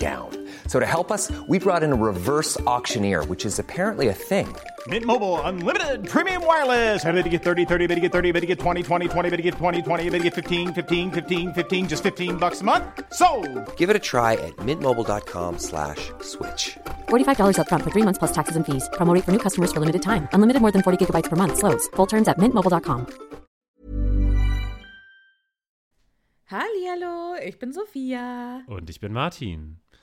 [0.00, 0.30] down.
[0.66, 4.48] So to help us, we brought in a reverse auctioneer, which is apparently a thing.
[4.86, 7.04] Mint Mobile unlimited premium wireless.
[7.04, 9.30] Ready to get 30, 30, bit to get 30, bit to get 20, 20, 20,
[9.30, 12.62] bit to get 20, 20, bit to get 15, 15, 15, 15 just 15 bucks
[12.62, 12.84] a month.
[13.12, 13.28] So,
[13.76, 16.78] Give it a try at mintmobile.com slash switch.
[17.10, 18.88] $45 upfront for three months plus taxes and fees.
[18.94, 20.28] Promo for new customers for limited time.
[20.32, 21.58] Unlimited more than 40 gigabytes per month.
[21.58, 21.88] Slows.
[21.96, 23.06] Full terms at mintmobile.com.
[26.50, 28.62] Hallihallo, ich bin Sophia.
[28.66, 29.76] Und ich bin Martin.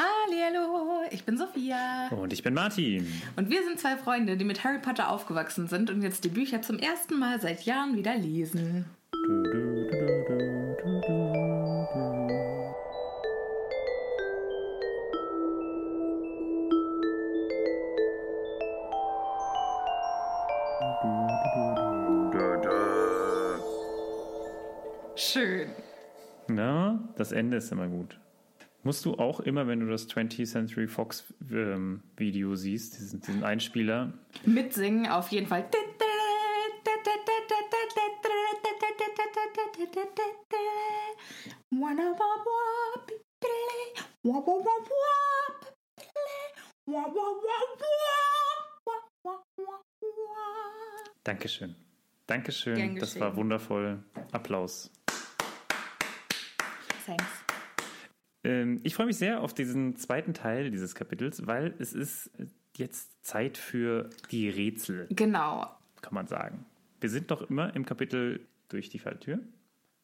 [0.00, 2.08] Hallo, ich bin Sophia.
[2.08, 3.06] Und ich bin Martin.
[3.36, 6.62] Und wir sind zwei Freunde, die mit Harry Potter aufgewachsen sind und jetzt die Bücher
[6.62, 8.86] zum ersten Mal seit Jahren wieder lesen.
[25.14, 25.68] Schön.
[26.48, 28.18] Na, das Ende ist immer gut.
[28.82, 33.44] Musst du auch immer, wenn du das 20th Century Fox ähm, Video siehst, diesen, diesen
[33.44, 34.12] Einspieler,
[34.44, 35.68] Mitsingen auf jeden Fall.
[51.24, 51.76] Dankeschön.
[52.26, 54.02] Dankeschön, das war wundervoll.
[54.32, 54.90] Applaus.
[57.06, 57.39] Thanks.
[58.44, 62.30] Ähm, ich freue mich sehr auf diesen zweiten Teil dieses Kapitels, weil es ist
[62.76, 65.66] jetzt Zeit für die Rätsel, Genau.
[66.00, 66.64] kann man sagen.
[67.00, 69.40] Wir sind noch immer im Kapitel durch die Falltür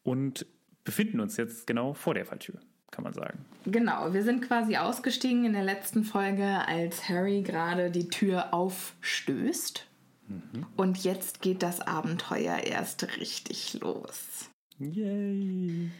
[0.03, 0.44] und
[0.85, 2.61] befinden uns jetzt genau vor der Falltür,
[2.91, 3.44] kann man sagen.
[3.65, 9.87] Genau, wir sind quasi ausgestiegen in der letzten Folge, als Harry gerade die Tür aufstößt.
[10.77, 14.50] Und jetzt geht das Abenteuer erst richtig los.
[14.79, 15.91] Yay!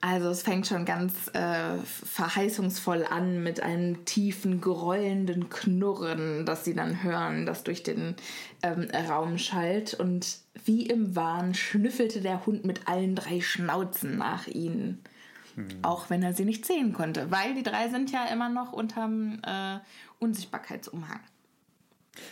[0.00, 6.74] Also es fängt schon ganz äh, verheißungsvoll an mit einem tiefen, grollenden Knurren, das sie
[6.74, 8.14] dann hören, das durch den
[8.62, 9.94] ähm, Raum schallt.
[9.94, 15.02] Und wie im Wahn schnüffelte der Hund mit allen drei Schnauzen nach ihnen.
[15.82, 19.40] Auch wenn er sie nicht sehen konnte, weil die drei sind ja immer noch unterm
[19.44, 19.78] äh,
[20.20, 21.18] Unsichtbarkeitsumhang.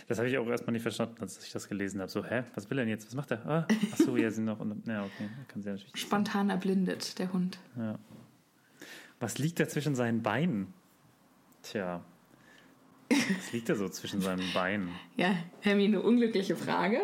[0.08, 2.10] Das habe ich auch erstmal nicht verstanden, als ich das gelesen habe.
[2.10, 3.06] So, hä, was will er denn jetzt?
[3.06, 3.46] Was macht er?
[3.46, 4.60] Ah, ach so, ja, sind noch.
[4.60, 5.96] Und, ja, okay, kann sie natürlich.
[5.96, 7.58] Spontan erblindet, der Hund.
[7.76, 7.98] Ja.
[9.20, 10.72] Was liegt da zwischen seinen Beinen?
[11.62, 12.04] Tja.
[13.08, 14.90] Was liegt da so zwischen seinen Beinen?
[15.16, 17.00] Ja, Hermine, unglückliche Frage.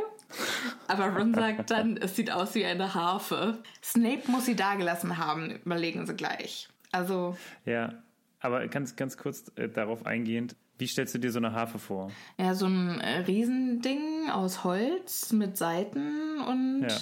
[0.88, 3.62] Aber Ron sagt dann, es sieht aus wie eine Harfe.
[3.82, 6.68] Snape muss sie dagelassen haben, überlegen sie gleich.
[6.90, 8.02] Also, Ja,
[8.40, 12.10] aber ganz, ganz kurz äh, darauf eingehend, wie stellst du dir so eine Harfe vor?
[12.38, 16.96] ja, so ein äh, Riesending aus Holz mit Seiten und Ja,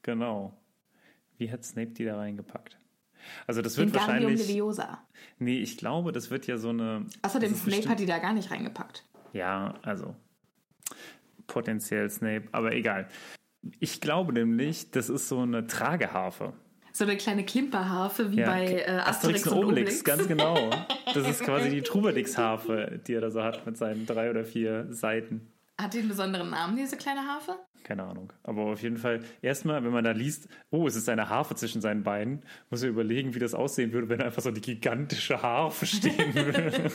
[0.00, 0.54] genau.
[1.36, 2.78] Wie hat Snape die da reingepackt?
[3.46, 4.48] Also das wird wahrscheinlich.
[4.48, 5.02] Leviosa.
[5.38, 7.04] Nee, ich glaube, das wird ja so eine.
[7.20, 9.04] Außerdem, Snape bestimmt- hat die da gar nicht reingepackt.
[9.34, 10.16] Ja, also
[11.46, 13.08] potenziell Snape, aber egal.
[13.78, 16.54] Ich glaube nämlich, das ist so eine Trageharfe.
[16.96, 20.02] So eine kleine Klimperharfe wie Ja, bei äh, Asterix, und Obelix.
[20.02, 20.70] ganz genau.
[21.12, 24.86] Das ist quasi die Trubadix-Harfe, die er da so hat mit seinen drei oder vier
[24.88, 25.52] Seiten.
[25.78, 27.56] Hat die einen besonderen Namen, diese kleine Harfe?
[27.84, 28.32] Keine Ahnung.
[28.44, 31.82] Aber auf jeden Fall, erstmal, wenn man da liest, oh, es ist eine Harfe zwischen
[31.82, 35.84] seinen Beinen, muss er überlegen, wie das aussehen würde, wenn einfach so eine gigantische Harfe
[35.84, 36.90] stehen würde.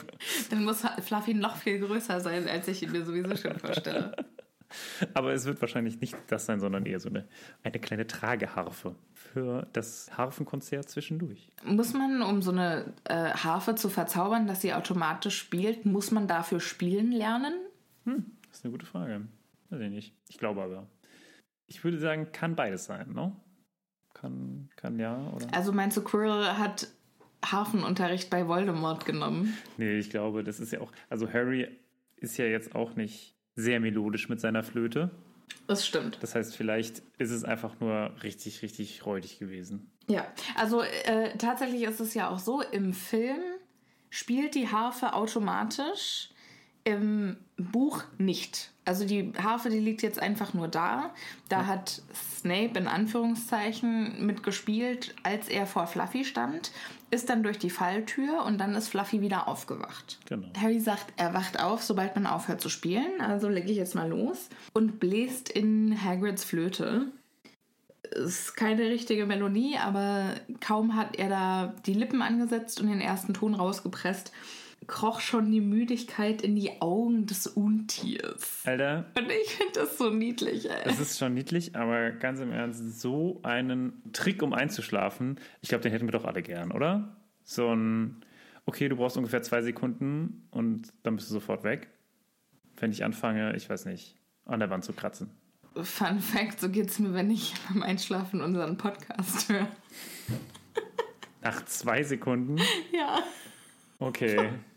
[0.50, 4.16] Dann muss Fluffy noch viel größer sein, als ich ihn mir sowieso schon vorstelle.
[5.14, 7.28] Aber es wird wahrscheinlich nicht das sein, sondern eher so eine,
[7.64, 11.52] eine kleine Trageharfe für das Harfenkonzert zwischendurch.
[11.64, 16.28] Muss man, um so eine äh, Harfe zu verzaubern, dass sie automatisch spielt, muss man
[16.28, 17.54] dafür spielen lernen?
[18.06, 19.22] Das ist eine gute Frage.
[19.70, 20.14] Weiß ich nicht.
[20.28, 20.88] Ich glaube aber.
[21.68, 23.34] Ich würde sagen, kann beides sein, ne?
[24.14, 25.48] Kann, kann ja, oder?
[25.54, 26.90] Also meinst du, Quirrell hat
[27.44, 29.58] Harfenunterricht bei Voldemort genommen?
[29.78, 30.92] Nee, ich glaube, das ist ja auch.
[31.10, 31.68] Also, Harry
[32.18, 35.12] ist ja jetzt auch nicht sehr melodisch mit seiner Flöte.
[35.68, 36.18] Das stimmt.
[36.22, 39.90] Das heißt, vielleicht ist es einfach nur richtig, richtig räudig gewesen.
[40.08, 40.26] Ja,
[40.56, 43.40] also äh, tatsächlich ist es ja auch so, im Film
[44.10, 46.30] spielt die Harfe automatisch,
[46.84, 48.72] im Buch nicht.
[48.92, 51.12] Also die Harfe, die liegt jetzt einfach nur da.
[51.48, 56.74] Da hat Snape in Anführungszeichen mitgespielt, als er vor Fluffy stand,
[57.10, 60.20] ist dann durch die Falltür und dann ist Fluffy wieder aufgewacht.
[60.28, 60.48] Genau.
[60.60, 63.22] Harry sagt, er wacht auf, sobald man aufhört zu spielen.
[63.22, 67.06] Also lege ich jetzt mal los und bläst in Hagrids Flöte.
[68.12, 73.34] Ist keine richtige Melodie, aber kaum hat er da die Lippen angesetzt und den ersten
[73.34, 74.34] Ton rausgepresst,
[74.88, 78.62] kroch schon die Müdigkeit in die Augen des Untiers.
[78.66, 80.82] Alter, Und ich finde das so niedlich, ey.
[80.86, 85.84] es ist schon niedlich, aber ganz im Ernst, so einen Trick, um einzuschlafen, ich glaube,
[85.84, 87.16] den hätten wir doch alle gern, oder?
[87.44, 88.22] So ein,
[88.66, 91.90] okay, du brauchst ungefähr zwei Sekunden und dann bist du sofort weg.
[92.78, 95.30] Wenn ich anfange, ich weiß nicht, an der Wand zu kratzen.
[95.76, 99.68] Fun Fact, so geht's mir, wenn ich beim Einschlafen unseren Podcast höre.
[101.42, 102.58] Nach zwei Sekunden?
[102.92, 103.20] Ja.
[104.00, 104.50] Okay.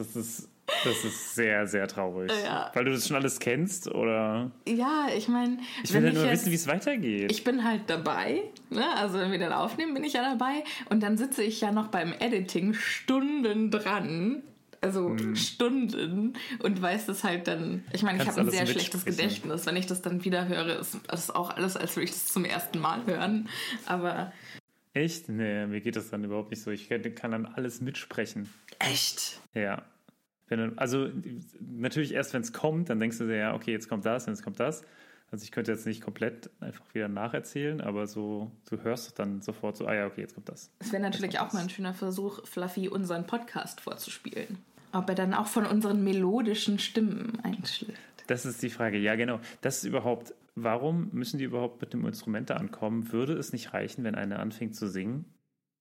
[0.00, 0.48] Das ist,
[0.82, 2.32] das ist sehr, sehr traurig.
[2.42, 2.70] Ja.
[2.72, 4.50] Weil du das schon alles kennst, oder?
[4.66, 7.30] Ja, ich meine, Ich will ja nur wissen, wie es weitergeht.
[7.30, 8.96] Ich bin halt dabei, ne?
[8.96, 10.64] also wenn wir dann aufnehmen, bin ich ja dabei.
[10.88, 14.42] Und dann sitze ich ja noch beim Editing Stunden dran.
[14.80, 17.84] Also Stunden und weiß das halt dann.
[17.92, 19.04] Ich meine, ich habe ein sehr schlechtes.
[19.04, 19.66] Gedächtnis.
[19.66, 22.46] Wenn ich das dann wieder höre, ist das auch alles, als würde ich das zum
[22.46, 23.50] ersten Mal hören.
[23.84, 24.32] Aber
[24.92, 25.28] Echt?
[25.28, 26.70] Nee, mir geht das dann überhaupt nicht so.
[26.70, 28.48] Ich kann dann alles mitsprechen.
[28.78, 29.40] echt.
[29.54, 29.82] Ja.
[30.50, 31.08] Wenn also
[31.60, 34.42] natürlich erst, wenn es kommt, dann denkst du dir, ja, okay, jetzt kommt das, jetzt
[34.42, 34.82] kommt das.
[35.30, 39.76] Also ich könnte jetzt nicht komplett einfach wieder nacherzählen, aber so, du hörst dann sofort
[39.76, 40.72] so, ah ja, okay, jetzt kommt das.
[40.80, 44.58] Es wäre natürlich auch mal ein schöner Versuch, Fluffy unseren Podcast vorzuspielen.
[44.92, 47.96] Ob er dann auch von unseren melodischen Stimmen einschlägt.
[48.26, 48.98] Das ist die Frage.
[48.98, 49.38] Ja, genau.
[49.60, 53.12] Das ist überhaupt, warum müssen die überhaupt mit dem Instrument da ankommen?
[53.12, 55.26] Würde es nicht reichen, wenn eine anfängt zu singen?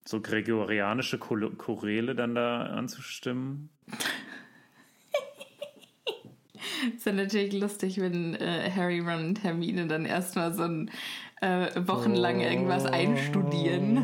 [0.05, 3.69] So gregorianische Chor- Choräle dann da anzustimmen?
[6.95, 10.91] ist ja natürlich lustig, wenn äh, Harry, Ron und Hermine dann erstmal so ein
[11.41, 14.03] äh, wochenlang irgendwas einstudieren.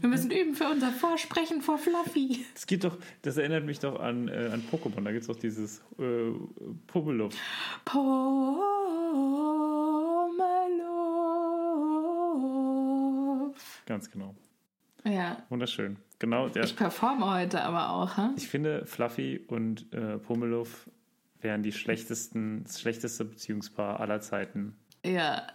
[0.00, 2.44] Wir müssen üben für unser Vorsprechen vor Fluffy.
[2.54, 5.02] Es gibt doch, das erinnert mich doch an, äh, an Pokémon.
[5.02, 6.30] Da gibt es doch dieses äh,
[6.86, 7.34] Pummeluff.
[7.84, 8.36] Pomelov.
[13.86, 14.34] Ganz genau.
[15.04, 15.96] Ja, Wunderschön.
[16.18, 18.30] Genau, der, ich performe heute aber auch, hä?
[18.36, 20.88] ich finde, Fluffy und äh, Pummeluff
[21.40, 24.74] wären die schlechtesten, das schlechteste Beziehungspaar aller Zeiten.
[25.04, 25.46] Ja,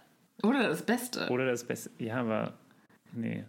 [0.42, 1.28] Oder das Beste.
[1.30, 1.90] Oder das Beste.
[1.98, 2.54] Ja, aber
[3.12, 3.44] nee.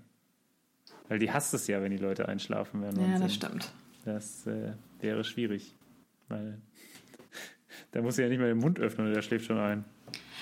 [1.08, 3.12] Weil die hasst es ja, wenn die Leute einschlafen werden.
[3.12, 3.72] ja, das stimmt.
[4.06, 5.76] Das äh, wäre schwierig.
[6.30, 6.60] Weil
[7.92, 9.86] da muss sie ja nicht mehr den Mund öffnen und der schläft schon ein.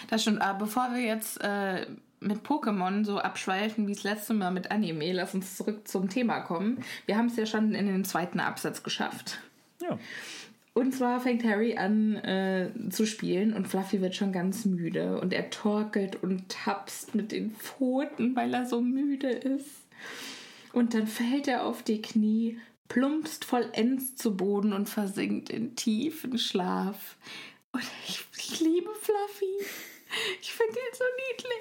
[0.09, 0.41] Das stimmt.
[0.41, 1.85] Aber bevor wir jetzt äh,
[2.21, 6.39] mit Pokémon so abschweifen wie das letzte Mal mit Anime, lass uns zurück zum Thema
[6.41, 6.83] kommen.
[7.05, 9.39] Wir haben es ja schon in den zweiten Absatz geschafft.
[9.81, 9.97] Ja.
[10.73, 15.33] Und zwar fängt Harry an äh, zu spielen und Fluffy wird schon ganz müde und
[15.33, 19.81] er torkelt und tapst mit den Pfoten, weil er so müde ist.
[20.71, 26.37] Und dann fällt er auf die Knie, plumpst vollends zu Boden und versinkt in tiefen
[26.37, 27.17] Schlaf.
[27.73, 29.65] Und ich, ich liebe Fluffy.
[30.41, 31.03] Ich finde ihn so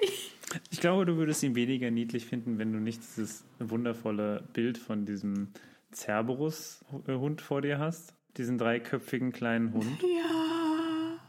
[0.01, 0.31] niedlich.
[0.69, 5.05] Ich glaube, du würdest ihn weniger niedlich finden, wenn du nicht dieses wundervolle Bild von
[5.05, 5.49] diesem
[5.93, 8.15] Cerberus-Hund vor dir hast.
[8.37, 9.85] Diesen dreiköpfigen kleinen Hund.
[10.03, 11.19] Ja.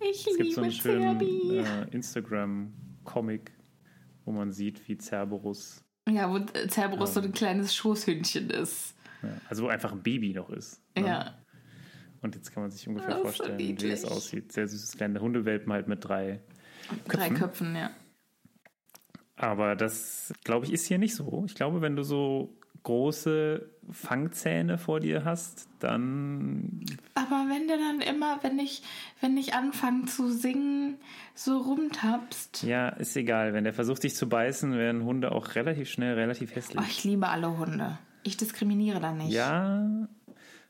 [0.00, 3.52] Ich Es gibt so einen schönen äh, Instagram-Comic,
[4.24, 8.94] wo man sieht, wie Cerberus, Ja, wo äh, Cerberus so ein kleines Schoßhündchen ist.
[9.22, 10.82] ja, also wo einfach ein Baby noch ist.
[10.96, 11.06] ne?
[11.06, 11.34] Ja.
[12.22, 14.52] Und jetzt kann man sich ungefähr Das ist so vorstellen, wie es aussieht.
[14.52, 16.40] Sehr süßes kleine Hundewelpen halt mit drei.
[17.08, 17.90] Drei Köpfen, ja.
[19.36, 21.44] Aber das, glaube ich, ist hier nicht so.
[21.46, 26.82] Ich glaube, wenn du so große Fangzähne vor dir hast, dann
[27.14, 28.82] Aber wenn der dann immer, wenn ich,
[29.20, 30.96] wenn ich anfange zu singen,
[31.34, 32.62] so rumtapst.
[32.62, 33.52] ja, ist egal.
[33.52, 36.86] Wenn der versucht, dich zu beißen, werden Hunde auch relativ schnell relativ Oh, hässlich.
[36.88, 37.98] ich liebe alle Hunde.
[38.22, 39.30] Ich diskriminiere da nicht.
[39.32, 39.86] Ja,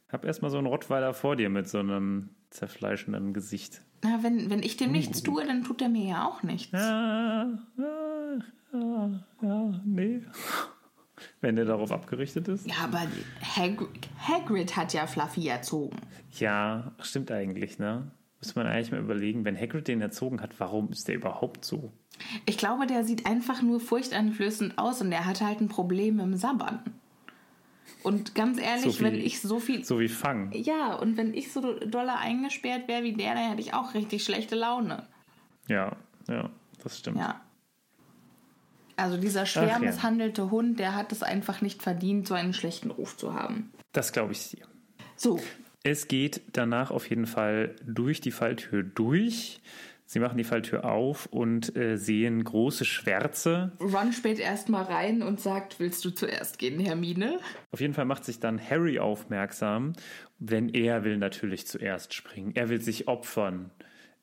[0.08, 3.82] hab erstmal so einen Rottweiler vor dir mit so einem zerfleischenden Gesicht.
[4.02, 6.73] Na, wenn, wenn ich dem nichts tue, dann tut er mir ja auch nichts.
[6.73, 8.38] Ja, ja,
[8.73, 9.11] ja,
[9.42, 10.23] ja, nee.
[11.42, 12.66] Wenn der darauf abgerichtet ist.
[12.66, 13.02] Ja, aber
[13.57, 15.97] Hagrid, Hagrid hat ja Fluffy erzogen.
[16.38, 18.11] Ja, stimmt eigentlich, ne?
[18.40, 21.92] Muss man eigentlich mal überlegen, wenn Hagrid den erzogen hat, warum ist der überhaupt so?
[22.47, 26.37] Ich glaube, der sieht einfach nur furchteinflößend aus und der hat halt ein Problem dem
[26.37, 26.80] Sabbern.
[28.02, 29.85] Und ganz ehrlich, So wie- wenn ich so viel.
[29.85, 30.52] So wie Fang.
[30.52, 34.25] Ja, und wenn ich so doller eingesperrt wäre wie der, dann hätte ich auch richtig
[34.25, 35.06] schlechte Laune.
[35.68, 35.97] Ja,
[36.28, 36.50] ja,
[36.82, 37.18] das stimmt.
[37.18, 37.40] Ja.
[38.97, 39.90] Also dieser schwer Ach ja.
[39.90, 43.73] misshandelte Hund, der hat es einfach nicht verdient, so einen schlechten Ruf zu haben.
[43.92, 44.66] Das glaube ich dir.
[45.16, 45.40] So,
[45.82, 49.61] Es geht danach auf jeden Fall durch die Falltür durch.
[50.12, 53.71] Sie machen die Falltür auf und äh, sehen große Schwärze.
[53.79, 57.38] Ron späht erstmal rein und sagt, willst du zuerst gehen, Hermine?
[57.71, 59.93] Auf jeden Fall macht sich dann Harry aufmerksam,
[60.40, 62.50] denn er will natürlich zuerst springen.
[62.57, 63.71] Er will sich opfern.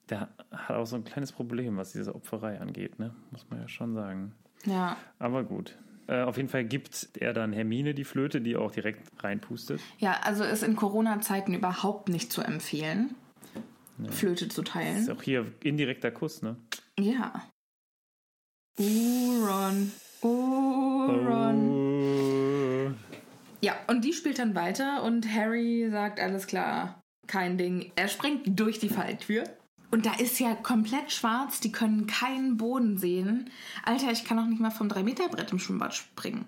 [0.09, 3.15] Der hat auch so ein kleines Problem, was diese Opferei angeht, ne?
[3.31, 4.33] muss man ja schon sagen.
[4.65, 4.97] Ja.
[5.19, 5.77] Aber gut.
[6.07, 9.79] Äh, auf jeden Fall gibt er dann Hermine die Flöte, die auch direkt reinpustet.
[9.99, 13.15] Ja, also ist in Corona-Zeiten überhaupt nicht zu empfehlen,
[14.09, 15.11] Flöte zu Ist teilen.
[15.11, 16.57] auch hier indirekter Kuss, ne?
[16.99, 17.49] Ja.
[18.79, 19.91] Uh, Ron.
[20.21, 21.69] Uh, Ron.
[21.71, 22.91] Oh.
[23.61, 27.91] Ja, und die spielt dann weiter und Harry sagt, alles klar, kein Ding.
[27.95, 29.43] Er springt durch die Falltür.
[29.89, 33.49] Und da ist ja komplett schwarz, die können keinen Boden sehen.
[33.83, 36.45] Alter, ich kann auch nicht mal vom 3-Meter-Brett im Schwimmbad springen.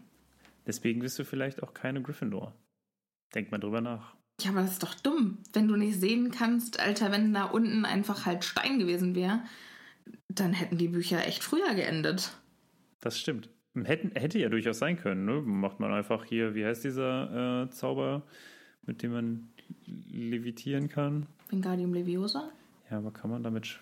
[0.68, 2.54] Deswegen bist du vielleicht auch keine Gryffindor.
[3.34, 4.14] Denk mal drüber nach.
[4.40, 7.86] Ja, aber das ist doch dumm, wenn du nicht sehen kannst, Alter, wenn da unten
[7.86, 9.42] einfach halt Stein gewesen wäre,
[10.30, 12.32] dann hätten die Bücher echt früher geendet.
[13.02, 13.50] Das stimmt.
[13.76, 15.26] Hätten, hätte ja durchaus sein können.
[15.26, 15.42] Ne?
[15.42, 18.24] Macht man einfach hier, wie heißt dieser äh, Zauber,
[18.86, 19.50] mit dem man
[19.86, 21.28] levitieren kann?
[21.50, 22.50] Wingardium Leviosa?
[22.90, 23.80] Ja, aber kann man damit.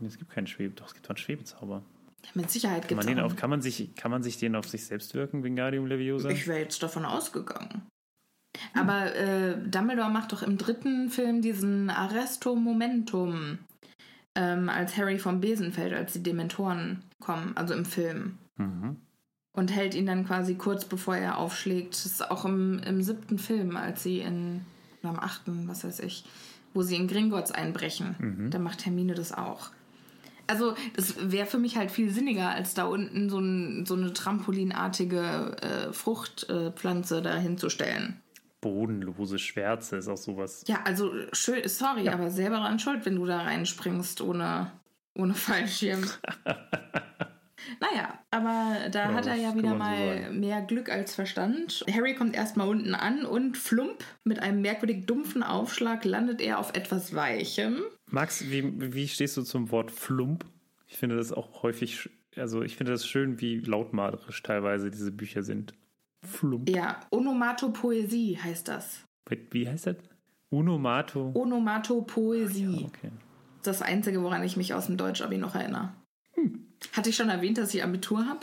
[0.00, 0.74] Nee, es gibt keinen Schwebe.
[0.74, 1.82] Doch, es gibt doch einen Schwebezauber.
[2.24, 4.38] Ja, mit Sicherheit Kann gibt man, es den auf, kann, man sich, kann man sich
[4.38, 6.28] den auf sich selbst wirken, Wingardium Leviosa?
[6.30, 7.82] Ich wäre jetzt davon ausgegangen.
[8.74, 13.58] Aber äh, Dumbledore macht doch im dritten Film diesen Arresto Momentum,
[14.34, 18.38] ähm, als Harry vom Besen fällt, als die Dementoren kommen, also im Film.
[18.56, 18.96] Mhm.
[19.52, 21.94] Und hält ihn dann quasi kurz bevor er aufschlägt.
[21.94, 24.62] Das ist auch im, im siebten Film, als sie in,
[25.00, 26.24] oder am achten, was weiß ich,
[26.72, 28.16] wo sie in Gringotts einbrechen.
[28.50, 29.70] Da macht Hermine das auch.
[30.46, 34.12] Also, das wäre für mich halt viel sinniger, als da unten so, ein, so eine
[34.12, 38.20] trampolinartige äh, Fruchtpflanze da hinzustellen.
[38.64, 40.64] Bodenlose Schwärze ist auch sowas.
[40.66, 44.72] Ja, also, schön, sorry, aber selber dran schuld, wenn du da reinspringst ohne,
[45.14, 46.02] ohne Fallschirm.
[47.80, 50.40] naja, aber da Ja, hat er ja wieder so mal sagen.
[50.40, 51.84] mehr Glück als Verstand.
[51.92, 56.74] Harry kommt erstmal unten an und flump, mit einem merkwürdig dumpfen Aufschlag landet er auf
[56.74, 57.82] etwas Weichem.
[58.06, 60.46] Max, wie, wie stehst du zum Wort Flump?
[60.88, 65.42] Ich finde das auch häufig, also ich finde das schön, wie lautmalerisch teilweise diese Bücher
[65.42, 65.74] sind.
[66.24, 66.68] Flump.
[66.68, 69.04] Ja, Onomatopoesie heißt das.
[69.50, 69.96] Wie heißt das?
[70.50, 71.32] Unomato.
[71.34, 72.84] Onomatopoesie.
[72.86, 73.10] Okay.
[73.62, 75.92] das Einzige, woran ich mich aus dem Deutsch-Abi noch erinnere.
[76.92, 78.40] Hatte ich schon erwähnt, dass ich Abitur habe?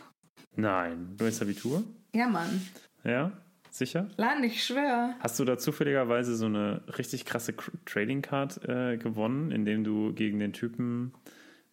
[0.56, 1.84] Nein, du hast Abitur?
[2.14, 2.62] Ja, Mann.
[3.04, 3.32] Ja,
[3.70, 4.08] sicher?
[4.18, 5.14] Lan, ich schwöre.
[5.20, 7.54] Hast du da zufälligerweise so eine richtig krasse
[7.86, 11.14] Trading Card äh, gewonnen, indem du gegen den Typen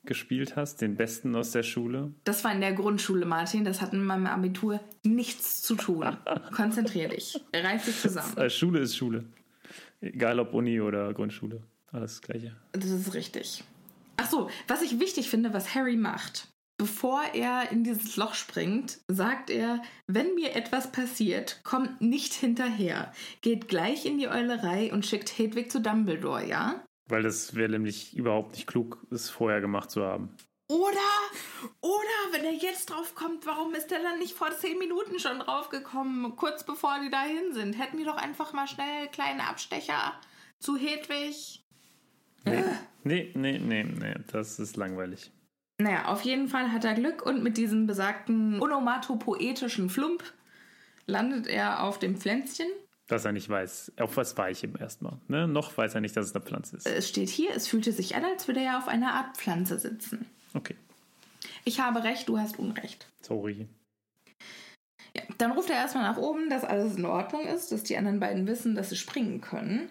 [0.09, 2.13] gespielt hast, den Besten aus der Schule?
[2.25, 3.65] Das war in der Grundschule, Martin.
[3.65, 6.17] Das hat mit meinem Abitur nichts zu tun.
[6.53, 7.41] Konzentrier dich.
[7.55, 8.37] Reif dich zusammen.
[8.37, 9.25] Äh, Schule ist Schule.
[10.01, 11.63] Egal ob Uni oder Grundschule.
[11.93, 12.57] Alles das Gleiche.
[12.73, 13.63] Das ist richtig.
[14.17, 16.49] Ach so, was ich wichtig finde, was Harry macht.
[16.81, 23.13] Bevor er in dieses Loch springt, sagt er, wenn mir etwas passiert, kommt nicht hinterher.
[23.41, 26.85] Geht gleich in die Eulerei und schickt Hedwig zu Dumbledore, ja?
[27.09, 30.37] Weil das wäre nämlich überhaupt nicht klug, es vorher gemacht zu haben.
[30.71, 31.09] Oder,
[31.81, 35.39] oder, wenn er jetzt drauf kommt, warum ist er dann nicht vor zehn Minuten schon
[35.39, 37.73] draufgekommen, kurz bevor die dahin sind?
[37.73, 40.13] Hätten die doch einfach mal schnell kleine Abstecher
[40.59, 41.65] zu Hedwig.
[42.45, 42.65] Nee,
[43.03, 45.31] nee, nee, nee, nee, das ist langweilig.
[45.79, 50.23] Naja, auf jeden Fall hat er Glück und mit diesem besagten onomatopoetischen Flump
[51.07, 52.69] landet er auf dem Pflänzchen.
[53.09, 55.19] Dass er nicht weiß, auf was war ich ihm erstmal.
[55.29, 55.49] Ne?
[55.49, 56.87] Noch weiß er nicht, dass es eine Pflanze ist.
[56.87, 60.27] Es steht hier, es fühlte sich an, als würde er auf einer Art Pflanze sitzen.
[60.55, 60.77] Okay,
[61.65, 63.07] Ich habe recht, du hast Unrecht.
[63.23, 63.67] sorry.
[65.17, 68.21] Ja, dann ruft er erstmal nach oben, dass alles in Ordnung ist, dass die anderen
[68.21, 69.89] beiden wissen, dass sie springen können.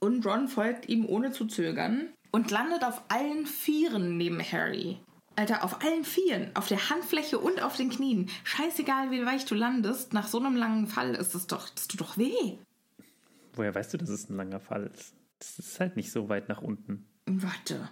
[0.00, 4.98] Und Ron folgt ihm ohne zu zögern und landet auf allen Vieren neben Harry.
[5.36, 8.28] Alter, auf allen Vieren, auf der Handfläche und auf den Knien.
[8.44, 12.00] Scheißegal, wie weich du landest, nach so einem langen Fall ist es doch, das tut
[12.00, 12.58] doch weh.
[13.54, 15.14] Woher weißt du, dass es ein langer Fall ist?
[15.38, 17.06] Das ist halt nicht so weit nach unten.
[17.26, 17.88] Warte.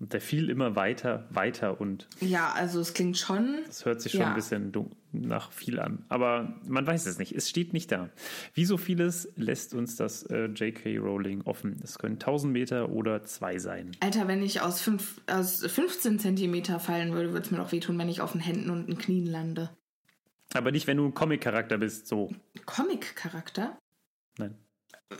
[0.00, 3.60] Und der fiel immer weiter, weiter und Ja, also es klingt schon.
[3.66, 4.28] das hört sich schon Ja.
[4.28, 6.04] ein bisschen dun- nach viel an.
[6.08, 7.32] Aber man weiß es nicht.
[7.32, 8.10] Es steht nicht da.
[8.52, 10.98] Wie so vieles lässt uns das äh, J.K.
[10.98, 11.80] Rowling offen.
[11.82, 13.92] Es können 1000 Meter oder zwei sein.
[14.00, 17.98] Alter, wenn ich aus, fünf, aus 15 Zentimeter fallen würde, würde es mir doch wehtun,
[17.98, 19.70] wenn ich auf den Händen und den Knien lande.
[20.52, 22.06] Aber nicht, wenn du ein Comic-Charakter bist.
[22.06, 22.30] So.
[22.66, 23.78] Comic-Charakter?
[24.38, 24.56] Nein.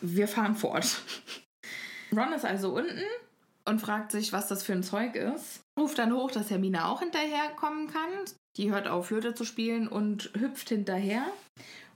[0.00, 1.02] Wir fahren fort.
[2.12, 3.02] Ron ist also unten
[3.64, 5.64] und fragt sich, was das für ein Zeug ist.
[5.78, 8.10] Ruft dann hoch, dass Hermine auch hinterherkommen kann.
[8.56, 11.26] Die hört auf, Flöte zu spielen und hüpft hinterher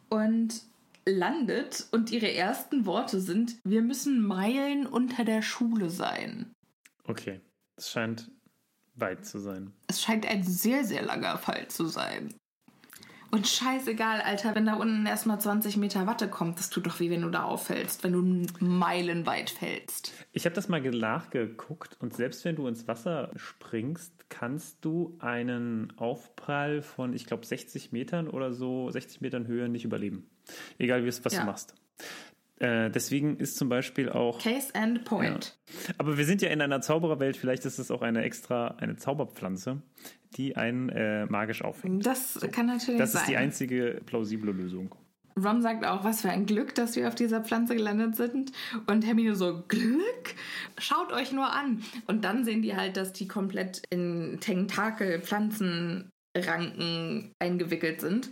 [0.09, 0.63] und
[1.07, 1.87] landet.
[1.93, 6.53] Und ihre ersten Worte sind: Wir müssen Meilen unter der Schule sein.
[7.05, 7.41] Okay.
[7.77, 8.31] Es scheint
[8.97, 9.73] weit zu sein.
[9.87, 12.35] Es scheint ein sehr, sehr langer Fall zu sein.
[13.31, 17.11] Und scheißegal, Alter, wenn da unten erstmal 20 Meter Watte kommt, das tut doch weh,
[17.11, 20.13] wenn du da auffällst, wenn du meilenweit fällst.
[20.33, 25.93] Ich habe das mal nachgeguckt und selbst wenn du ins Wasser springst, kannst du einen
[25.99, 30.29] Aufprall von, ich glaube, 60 Metern oder so, 60 Metern Höhe nicht überleben.
[30.79, 31.41] Egal, was Ja.
[31.41, 31.75] du machst.
[32.61, 34.41] Äh, deswegen ist zum Beispiel auch.
[34.41, 35.57] Case and point.
[35.97, 39.81] Aber wir sind ja in einer Zaubererwelt, vielleicht ist es auch eine extra, eine Zauberpflanze,
[40.37, 42.05] die einen äh, magisch auffängt.
[42.07, 43.23] Das kann natürlich Das sein.
[43.23, 44.95] ist die einzige plausible Lösung.
[45.43, 48.51] Ron sagt auch, was für ein Glück, dass wir auf dieser Pflanze gelandet sind.
[48.89, 50.35] Und Hermine so, Glück?
[50.79, 51.85] Schaut euch nur an.
[52.09, 55.21] Und dann sehen die halt, dass die komplett in Tentakel,
[56.35, 58.31] Pflanzenranken eingewickelt sind.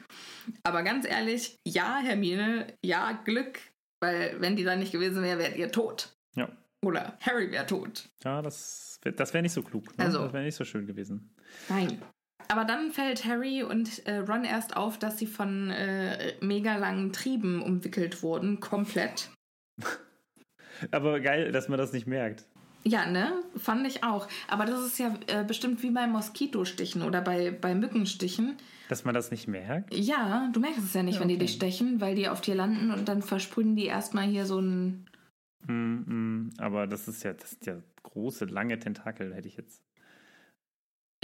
[0.64, 3.60] Aber ganz ehrlich, ja, Hermine, ja, Glück.
[4.00, 6.14] Weil wenn die da nicht gewesen wäre, wärt ihr tot.
[6.34, 6.48] Ja.
[6.84, 8.08] Oder Harry wäre tot.
[8.24, 9.96] Ja, das, das wäre nicht so klug.
[9.96, 10.04] Ne?
[10.04, 11.30] Also- das wäre nicht so schön gewesen.
[11.68, 12.00] Nein.
[12.48, 17.12] Aber dann fällt Harry und äh, Ron erst auf, dass sie von äh, mega langen
[17.12, 19.30] Trieben umwickelt wurden, komplett.
[20.90, 22.44] Aber geil, dass man das nicht merkt.
[22.84, 23.32] Ja, ne?
[23.56, 24.28] Fand ich auch.
[24.46, 28.56] Aber das ist ja äh, bestimmt wie bei Moskitostichen oder bei, bei Mückenstichen.
[28.88, 29.92] Dass man das nicht merkt.
[29.92, 31.46] Ja, du merkst es ja nicht, wenn die okay.
[31.46, 35.06] dich stechen, weil die auf dir landen und dann versprühen die erstmal hier so ein.
[35.66, 39.82] Mm, mm, aber das ist ja, das sind ja große, lange Tentakel, hätte ich jetzt.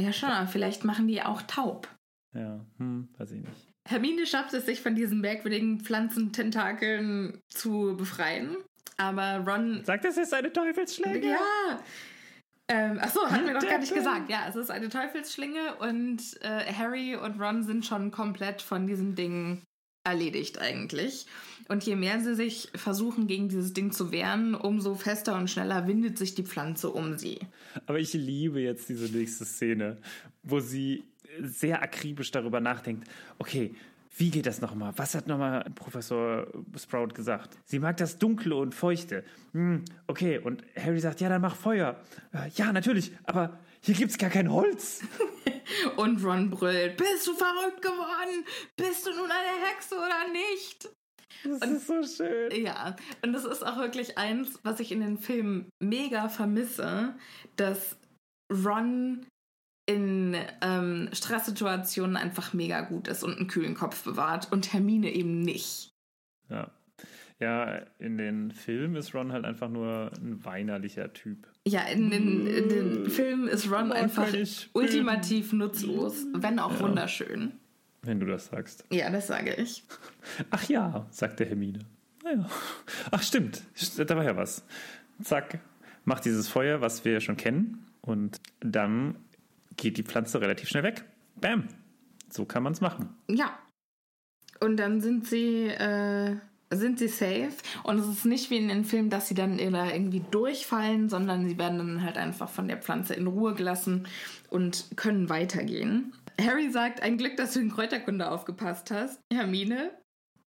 [0.01, 1.89] Ja, schon, aber vielleicht machen die auch taub.
[2.35, 3.69] Ja, hm, weiß ich nicht.
[3.89, 8.57] Hermine schafft es, sich von diesen merkwürdigen Pflanzententakeln zu befreien.
[8.97, 11.31] Aber Ron Sagt, das ist eine Teufelsschläge?
[11.31, 11.81] Ja.
[12.69, 14.31] Ähm, achso, hatten wir doch gar nicht gesagt.
[14.31, 19.15] Ja, es ist eine Teufelsschlinge und äh, Harry und Ron sind schon komplett von diesem
[19.15, 19.63] Ding
[20.05, 21.27] erledigt eigentlich.
[21.69, 25.87] Und je mehr sie sich versuchen, gegen dieses Ding zu wehren, umso fester und schneller
[25.87, 27.39] windet sich die Pflanze um sie.
[27.87, 29.99] Aber ich liebe jetzt diese nächste Szene,
[30.43, 31.05] wo sie
[31.41, 33.09] sehr akribisch darüber nachdenkt.
[33.39, 33.75] Okay,
[34.19, 34.93] wie geht das nochmal?
[34.97, 37.57] Was hat nochmal Professor Sprout gesagt?
[37.65, 39.25] Sie mag das Dunkle und Feuchte.
[39.53, 41.99] Hm, okay, und Harry sagt, ja, dann mach Feuer.
[42.35, 45.03] Äh, Ja, natürlich, aber hier gibt's gar kein Holz.
[45.97, 48.45] Und Ron brüllt, bist du verrückt geworden?
[48.77, 50.89] Bist du nun eine Hexe oder nicht?
[51.45, 52.65] Das ist so schön.
[52.65, 57.15] Ja, und das ist auch wirklich eins, was ich in den Filmen mega vermisse,
[57.57, 57.97] dass
[58.53, 59.27] Ron
[59.87, 65.41] in ähm, Stresssituationen einfach mega gut ist und einen kühlen Kopf bewahrt und Hermine eben
[65.41, 65.91] nicht.
[66.49, 66.71] Ja.
[67.41, 71.52] Ja, in den Filmen ist Ron halt einfach nur ein weinerlicher Typ.
[71.67, 74.27] Ja, in den, in den Filmen ist Ron Aber einfach
[74.73, 77.53] ultimativ nutzlos, wenn auch wunderschön.
[78.03, 78.85] Wenn du das sagst.
[78.91, 79.85] Ja, das sage ich.
[80.51, 81.81] Ach ja, sagte Hermine.
[82.25, 82.47] Naja.
[83.11, 83.63] Ach stimmt,
[83.97, 84.65] da war ja was.
[85.23, 85.61] Zack,
[86.05, 87.87] macht dieses Feuer, was wir schon kennen.
[88.01, 89.17] Und dann
[89.77, 91.05] geht die Pflanze relativ schnell weg.
[91.37, 91.69] Bam.
[92.29, 93.11] So kann man es machen.
[93.29, 93.57] Ja.
[94.61, 96.37] Und dann sind sie, äh,
[96.77, 97.53] sind sie safe.
[97.83, 101.49] Und es ist nicht wie in den Filmen, dass sie dann da irgendwie durchfallen, sondern
[101.49, 104.07] sie werden dann halt einfach von der Pflanze in Ruhe gelassen
[104.51, 106.13] und können weitergehen.
[106.41, 109.21] Harry sagt, ein Glück, dass du in Kräuterkunde aufgepasst hast.
[109.33, 109.91] Hermine.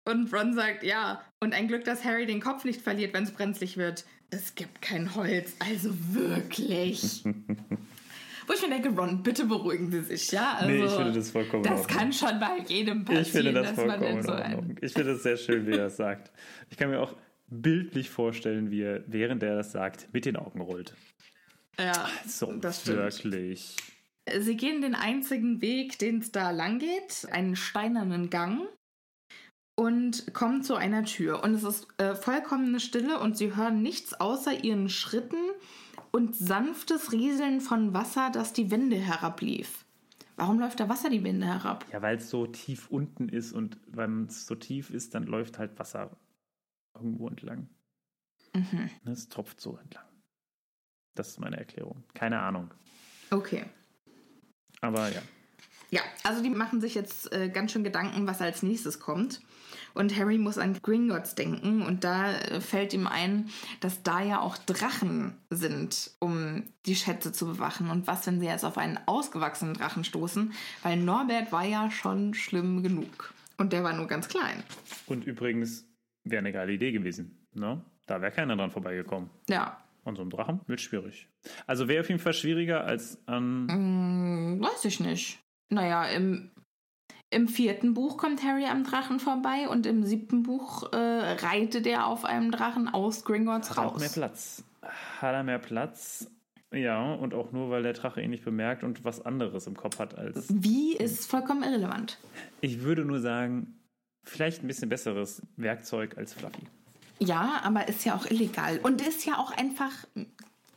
[0.08, 1.22] Und Ron sagt, ja.
[1.42, 4.06] Und ein Glück, dass Harry den Kopf nicht verliert, wenn es brenzlig wird.
[4.30, 5.56] Es gibt kein Holz.
[5.60, 7.24] Also wirklich.
[8.48, 10.54] Wo ich mir denke, Ron, bitte beruhigen Sie sich, ja?
[10.60, 13.68] Also, Nee, ich finde das vollkommen Das kann schon bei jedem passieren, Ich finde das
[13.70, 14.76] dass man vollkommen in in so einem.
[14.82, 16.32] Ich finde das sehr schön, wie er das sagt.
[16.70, 17.16] Ich kann mir auch
[17.48, 20.94] bildlich vorstellen, wie er, während er das sagt, mit den Augen rollt.
[21.80, 22.98] Ja, So, das stimmt.
[22.98, 23.76] wirklich.
[24.40, 28.62] Sie gehen den einzigen Weg, den es da lang geht, einen steinernen Gang
[29.76, 31.44] und kommen zu einer Tür.
[31.44, 35.38] Und es ist äh, vollkommene Stille und sie hören nichts außer ihren Schritten
[36.16, 39.84] und sanftes Rieseln von Wasser, das die Wände herablief.
[40.38, 41.86] Warum läuft da Wasser die Wände herab?
[41.92, 45.60] Ja, weil es so tief unten ist und wenn es so tief ist, dann läuft
[45.60, 46.16] halt Wasser
[46.94, 47.68] irgendwo entlang.
[48.54, 48.90] Mhm.
[49.04, 50.06] Es tropft so entlang.
[51.16, 52.06] Das ist meine Erklärung.
[52.14, 52.74] Keine Ahnung.
[53.30, 53.66] Okay.
[54.80, 55.22] Aber ja.
[55.92, 59.42] Ja, also die machen sich jetzt äh, ganz schön Gedanken, was als nächstes kommt.
[59.96, 64.40] Und Harry muss an Gringotts denken und da äh, fällt ihm ein, dass da ja
[64.42, 67.90] auch Drachen sind, um die Schätze zu bewachen.
[67.90, 70.54] Und was, wenn sie jetzt auf einen ausgewachsenen Drachen stoßen?
[70.84, 73.34] Weil Norbert war ja schon schlimm genug.
[73.58, 74.64] Und der war nur ganz klein.
[75.08, 75.88] Und übrigens
[76.26, 77.48] wäre eine geile Idee gewesen.
[77.54, 77.82] Ne?
[78.06, 79.30] Da wäre keiner dran vorbeigekommen.
[79.50, 81.30] Ja, An so einem Drachen wird schwierig.
[81.66, 83.68] Also wäre auf jeden Fall schwieriger als an.
[83.72, 85.40] hm, weiß ich nicht.
[85.70, 86.52] Naja, im,
[87.36, 92.08] im vierten Buch kommt Harry am Drachen vorbei und im siebten Buch äh, reitet er
[92.08, 94.00] auf einem Drachen aus Gringotts Hat er auch Haus.
[94.00, 94.64] mehr Platz.
[95.20, 96.32] Hat er mehr Platz?
[96.74, 100.00] Ja, und auch nur, weil der Drache ihn nicht bemerkt und was anderes im Kopf
[100.00, 100.46] hat als.
[100.50, 102.20] Wie ist vollkommen irrelevant.
[102.62, 103.76] Ich würde nur sagen,
[104.24, 106.64] vielleicht ein bisschen besseres Werkzeug als Fluffy.
[107.20, 108.80] Ja, aber ist ja auch illegal.
[108.82, 109.92] Und ist ja auch einfach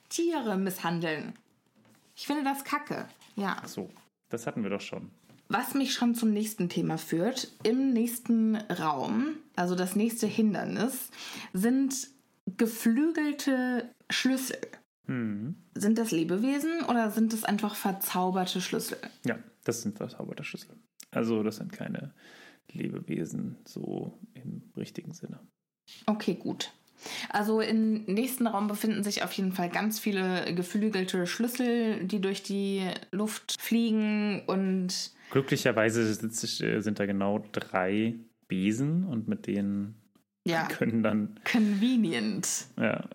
[0.09, 1.35] Tiere misshandeln.
[2.17, 3.07] Ich finde das kacke.
[3.37, 3.57] Ja.
[3.65, 3.91] So,
[4.29, 5.11] das hatten wir doch schon.
[5.49, 11.11] Was mich schon zum nächsten Thema führt, im nächsten Raum, also das nächste Hindernis,
[11.55, 12.09] sind
[12.57, 14.61] geflügelte Schlüssel.
[15.07, 15.57] Hm.
[15.75, 18.99] Sind das Lebewesen oder sind es einfach verzauberte Schlüssel?
[19.25, 20.77] Ja, das sind verzauberte Schlüssel.
[21.11, 22.13] Also, das sind keine
[22.71, 25.41] Lebewesen so im richtigen Sinne.
[26.05, 26.73] Okay, gut.
[27.31, 32.43] Also im nächsten Raum befinden sich auf jeden Fall ganz viele geflügelte Schlüssel, die durch
[32.43, 38.15] die Luft fliegen und Glücklicherweise äh, sind da genau drei
[38.47, 39.97] Besen und mit denen
[40.47, 42.67] ja, können dann, convenient.
[42.77, 43.09] ja,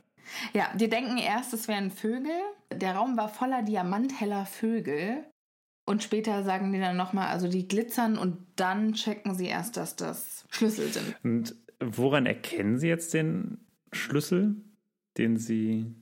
[0.53, 2.39] Ja, die denken erst, es wären Vögel.
[2.71, 5.25] Der Raum war voller diamantheller Vögel.
[5.85, 9.97] Und später sagen die dann nochmal, also die glitzern und dann checken sie erst, dass
[9.97, 11.15] das Schlüssel sind.
[11.23, 13.57] Und woran erkennen Sie jetzt den
[13.91, 14.55] Schlüssel,
[15.17, 15.93] den Sie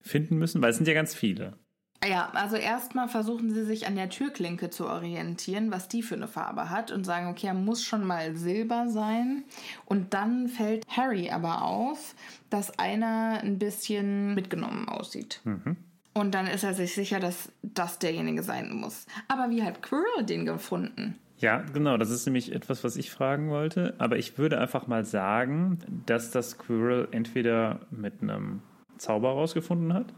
[0.00, 0.60] finden müssen?
[0.62, 1.56] Weil es sind ja ganz viele.
[2.06, 6.28] Ja, also erstmal versuchen sie sich an der Türklinke zu orientieren, was die für eine
[6.28, 9.44] Farbe hat und sagen, okay, er muss schon mal Silber sein.
[9.84, 12.14] Und dann fällt Harry aber auf,
[12.48, 15.42] dass einer ein bisschen mitgenommen aussieht.
[16.14, 19.06] Und dann ist er sich sicher, dass das derjenige sein muss.
[19.28, 21.18] Aber wie hat Quirrell den gefunden?
[21.36, 23.94] Ja, genau, das ist nämlich etwas, was ich fragen wollte.
[23.98, 28.62] Aber ich würde einfach mal sagen, dass das Squirrel entweder mit einem
[28.96, 30.12] Zauber rausgefunden hat.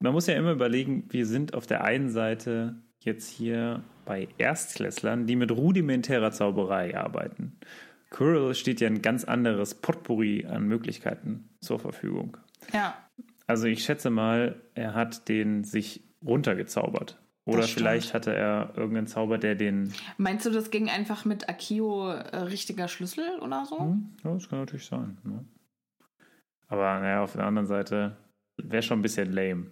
[0.00, 5.26] Man muss ja immer überlegen, wir sind auf der einen Seite jetzt hier bei Erstklässlern,
[5.26, 7.58] die mit rudimentärer Zauberei arbeiten.
[8.10, 12.36] Quirrell steht ja ein ganz anderes Potpourri an Möglichkeiten zur Verfügung.
[12.72, 12.96] Ja,
[13.46, 17.20] Also ich schätze mal, er hat den sich runtergezaubert.
[17.44, 22.10] Oder vielleicht hatte er irgendeinen Zauber, der den meinst du, das ging einfach mit Akio
[22.10, 23.78] äh, richtiger Schlüssel oder so?
[23.78, 25.16] Hm, Ja, das kann natürlich sein.
[25.24, 25.44] Ne?
[26.68, 28.16] Aber naja, auf der anderen Seite
[28.58, 29.70] wäre schon ein bisschen lame.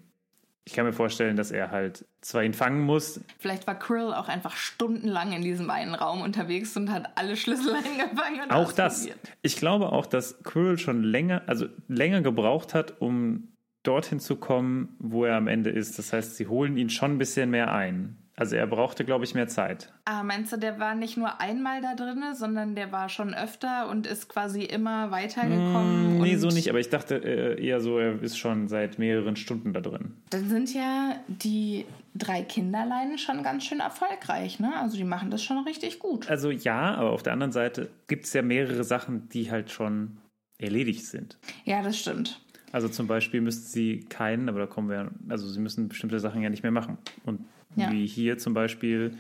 [0.67, 3.21] Ich kann mir vorstellen, dass er halt zwar ihn fangen muss.
[3.39, 7.73] Vielleicht war Krill auch einfach stundenlang in diesem einen Raum unterwegs und hat alle Schlüssel
[7.77, 8.51] eingefangen.
[8.51, 9.09] Auch das.
[9.43, 13.53] Ich glaube auch, dass Quirrell schon länger, also länger gebraucht hat, um
[13.85, 16.01] dorthin zu kommen, wo er am Ende ist.
[16.01, 18.19] Das heißt, sie holen ihn schon ein bisschen mehr ein.
[18.39, 19.91] Also er brauchte, glaube ich, mehr Zeit.
[20.05, 23.89] Ah, meinst du, der war nicht nur einmal da drin, sondern der war schon öfter
[23.89, 26.19] und ist quasi immer weitergekommen?
[26.19, 28.99] Mm, nee, und so nicht, aber ich dachte äh, eher so, er ist schon seit
[28.99, 30.13] mehreren Stunden da drin.
[30.29, 34.77] Dann sind ja die drei Kinderlein schon ganz schön erfolgreich, ne?
[34.79, 36.29] Also die machen das schon richtig gut.
[36.29, 40.19] Also ja, aber auf der anderen Seite gibt es ja mehrere Sachen, die halt schon
[40.59, 41.39] erledigt sind.
[41.65, 42.41] Ja, das stimmt.
[42.73, 46.43] Also zum Beispiel müssten sie keinen, aber da kommen wir, also sie müssen bestimmte Sachen
[46.43, 46.99] ja nicht mehr machen.
[47.25, 47.41] Und
[47.77, 47.91] Ja.
[47.93, 49.15] wie hier zum Beispiel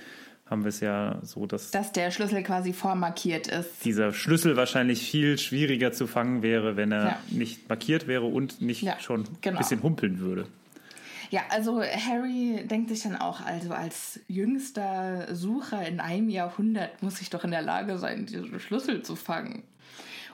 [0.49, 3.85] haben wir es ja so, dass Dass der Schlüssel quasi vormarkiert ist.
[3.85, 7.19] dieser Schlüssel wahrscheinlich viel schwieriger zu fangen wäre, wenn er Ja.
[7.31, 9.57] nicht markiert wäre und nicht Ja, schon genau.
[9.57, 10.47] ein bisschen humpeln würde.
[11.31, 17.21] Ja, also Harry denkt sich dann auch, also als jüngster Sucher in einem Jahrhundert muss
[17.21, 19.65] ich doch in der Lage sein, diese Schlüssel zu fangen.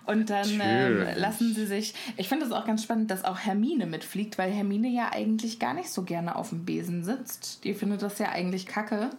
[0.04, 1.94] Und dann ähm, lassen sie sich.
[2.16, 5.74] Ich finde es auch ganz spannend, dass auch Hermine mitfliegt, weil Hermine ja eigentlich gar
[5.74, 7.62] nicht so gerne auf dem Besen sitzt.
[7.64, 9.10] Die findet das ja eigentlich kacke.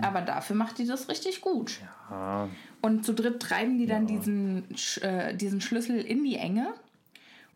[0.00, 1.80] Aber dafür macht die das richtig gut.
[2.08, 2.46] Ah,
[2.80, 6.74] Und zu dritt treiben die dann diesen, Sch- äh, diesen Schlüssel in die Enge.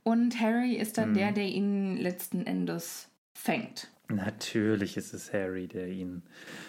[0.03, 3.09] Und Harry ist dann der, der ihn letzten Endes
[3.39, 3.89] fängt.
[4.09, 6.23] natürlich ist es Harry, der ihn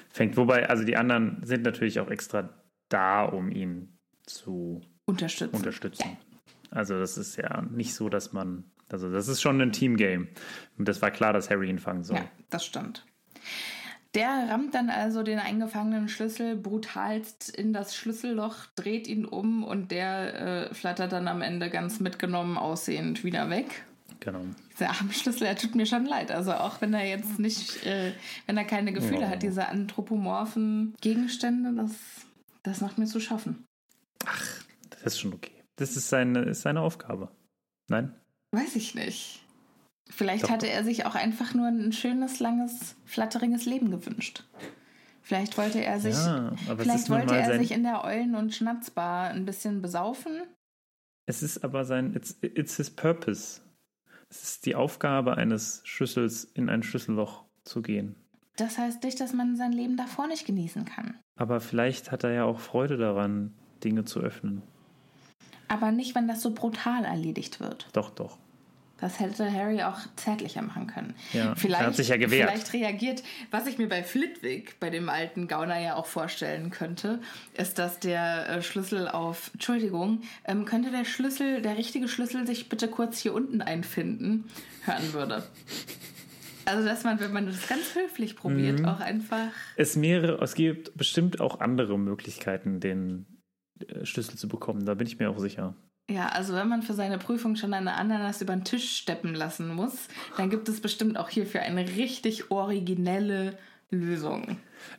[0.10, 0.38] fängt.
[0.38, 2.50] Wobei, also die anderen sind natürlich auch extra
[2.90, 3.90] da, um ihn
[4.26, 5.56] zu Unterstützen.
[5.56, 6.18] unterstützen.
[6.72, 10.28] Also das ist ja nicht so, dass man, also das ist schon ein Teamgame.
[10.78, 12.18] Und das war klar, dass Harry ihn fangen soll.
[12.18, 13.06] Ja, das stimmt.
[14.16, 19.92] Der rammt dann also den eingefangenen Schlüssel brutalst in das Schlüsselloch, dreht ihn um und
[19.92, 23.84] der äh, flattert dann am Ende ganz mitgenommen aussehend wieder weg.
[24.22, 24.40] Genau.
[24.74, 26.32] Dieser arme Schlüssel, er tut mir schon leid.
[26.32, 28.14] Also auch wenn er jetzt nicht, äh,
[28.48, 29.30] wenn er keine Gefühle Ja.
[29.30, 31.92] hat, diese anthropomorphen Gegenstände, das,
[32.64, 33.66] das macht mir zu schaffen.
[35.06, 35.64] Das ist schon okay.
[35.76, 37.30] Das ist seine, ist seine Aufgabe.
[37.88, 38.16] Nein?
[38.52, 39.46] Weiß ich nicht.
[40.10, 40.50] Vielleicht Doch.
[40.50, 44.44] hatte er sich auch einfach nur ein schönes, langes, flatteriges Leben gewünscht.
[45.22, 49.46] Vielleicht wollte er sich, Ja, vielleicht wollte er sich in der Eulen- und Schnatzbar ein
[49.46, 50.42] bisschen besaufen.
[51.28, 53.62] Es ist aber sein, it's, it's his purpose.
[54.30, 58.16] Es ist die Aufgabe eines Schlüssels, in ein Schlüsselloch zu gehen.
[58.58, 61.20] Das heißt nicht, dass man sein Leben davor nicht genießen kann.
[61.36, 64.62] Aber vielleicht hat er ja auch Freude daran, Dinge zu öffnen.
[65.68, 67.88] Aber nicht, wenn das so brutal erledigt wird.
[67.94, 68.38] Doch, doch.
[68.98, 71.16] Das hätte Harry auch zärtlicher machen können.
[71.34, 72.50] Ja, er vielleicht, hat sich ja gewehrt.
[72.50, 77.20] Vielleicht reagiert, was ich mir bei Flitwick, bei dem alten Gauner ja auch vorstellen könnte,
[77.58, 82.70] ist, dass der äh, Schlüssel auf, Entschuldigung, ähm, könnte der Schlüssel, der richtige Schlüssel sich
[82.70, 84.46] bitte kurz hier unten einfinden,
[84.86, 85.44] hören würde.
[86.64, 88.86] Also, dass man, wenn man das ganz höflich probiert, Mhm.
[88.86, 89.50] auch einfach.
[89.76, 93.26] Es, mehrere, es gibt bestimmt auch andere Möglichkeiten, den
[94.04, 94.86] Schlüssel zu bekommen.
[94.86, 95.76] Da bin ich mir auch sicher.
[96.10, 99.74] Ja, also wenn man für seine Prüfung schon eine Ananas über den Tisch steppen lassen
[99.74, 100.08] muss,
[100.38, 103.58] dann gibt es bestimmt auch hierfür eine richtig originelle
[103.90, 104.58] Lösung.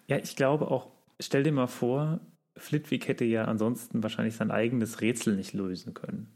[0.09, 0.89] Ja, ich glaube auch,
[1.21, 2.21] stell dir mal vor,
[2.57, 6.33] Flitwick hätte ja ansonsten wahrscheinlich sein eigenes Rätsel nicht lösen können.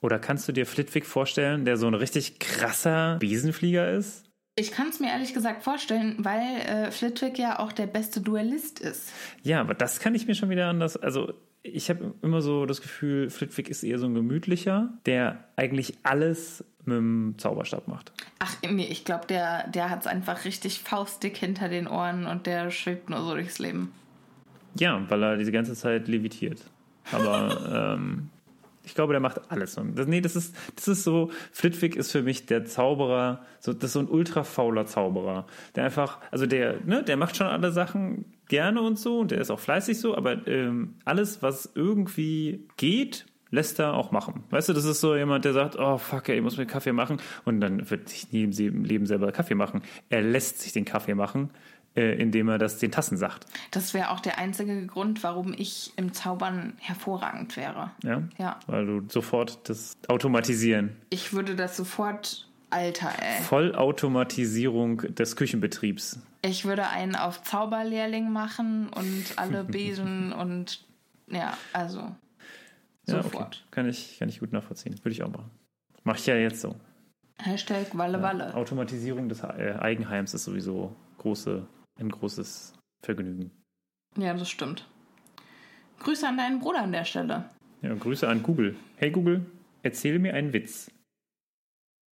[0.00, 4.24] Oder kannst du dir Flitwick vorstellen, der so ein richtig krasser Besenflieger ist?
[4.56, 8.80] Ich kann es mir ehrlich gesagt vorstellen, weil äh, Flitwick ja auch der beste Duellist
[8.80, 9.12] ist.
[9.42, 10.96] Ja, aber das kann ich mir schon wieder anders.
[10.96, 11.32] Also,
[11.68, 16.64] ich habe immer so das Gefühl, Flitwick ist eher so ein gemütlicher, der eigentlich alles
[16.84, 18.12] mit dem Zauberstab macht.
[18.38, 22.46] Ach nee, ich glaube, der, der hat es einfach richtig faustdick hinter den Ohren und
[22.46, 23.92] der schwebt nur so durchs Leben.
[24.74, 26.62] Ja, weil er diese ganze Zeit levitiert.
[27.12, 28.30] Aber ähm,
[28.84, 29.76] ich glaube, der macht alles.
[29.76, 33.72] Und das, nee, das ist, das ist so, Flitwick ist für mich der Zauberer, so,
[33.72, 35.46] das ist so ein ultra fauler Zauberer.
[35.74, 39.40] Der einfach, also der, ne, der macht schon alle Sachen gerne und so und der
[39.40, 44.44] ist auch fleißig so, aber ähm, alles, was irgendwie geht, lässt er auch machen.
[44.50, 46.92] Weißt du, das ist so jemand, der sagt, oh fuck, ey, ich muss mir Kaffee
[46.92, 49.82] machen und dann wird sich nie im Leben selber Kaffee machen.
[50.10, 51.50] Er lässt sich den Kaffee machen,
[51.96, 53.46] äh, indem er das den Tassen sagt.
[53.70, 57.90] Das wäre auch der einzige Grund, warum ich im Zaubern hervorragend wäre.
[58.04, 58.22] Ja?
[58.38, 58.60] Ja.
[58.66, 60.96] Weil du sofort das Automatisieren.
[61.10, 63.42] Ich würde das sofort, Alter, ey.
[63.42, 66.20] Vollautomatisierung des Küchenbetriebs.
[66.42, 70.84] Ich würde einen auf Zauberlehrling machen und alle Besen und
[71.28, 72.00] ja, also
[73.06, 73.56] Ja, sofort.
[73.56, 73.68] okay.
[73.70, 74.94] Kann ich, kann ich gut nachvollziehen.
[74.98, 75.50] Würde ich auch machen.
[76.04, 76.76] Mach ich ja jetzt so.
[77.40, 78.54] Hashtag Walle Walle.
[78.54, 81.66] Automatisierung des äh, Eigenheims ist sowieso große,
[82.00, 82.72] ein großes
[83.04, 83.50] Vergnügen.
[84.16, 84.88] Ja, das stimmt.
[86.00, 87.50] Grüße an deinen Bruder an der Stelle.
[87.82, 88.76] Ja, Grüße an Google.
[88.96, 89.44] Hey Google,
[89.82, 90.90] erzähle mir einen Witz.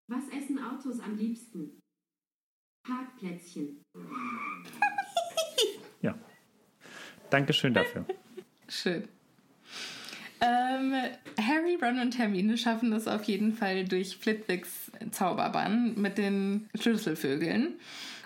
[0.09, 1.81] Was essen Autos am liebsten?
[2.87, 3.81] Parkplätzchen.
[6.03, 6.15] Ja.
[7.31, 8.05] Dankeschön dafür.
[8.69, 9.09] Schön.
[10.41, 10.93] Ähm,
[11.41, 17.77] Harry, Ron und Hermine schaffen es auf jeden Fall durch Flitwicks Zauberbann mit den Schlüsselvögeln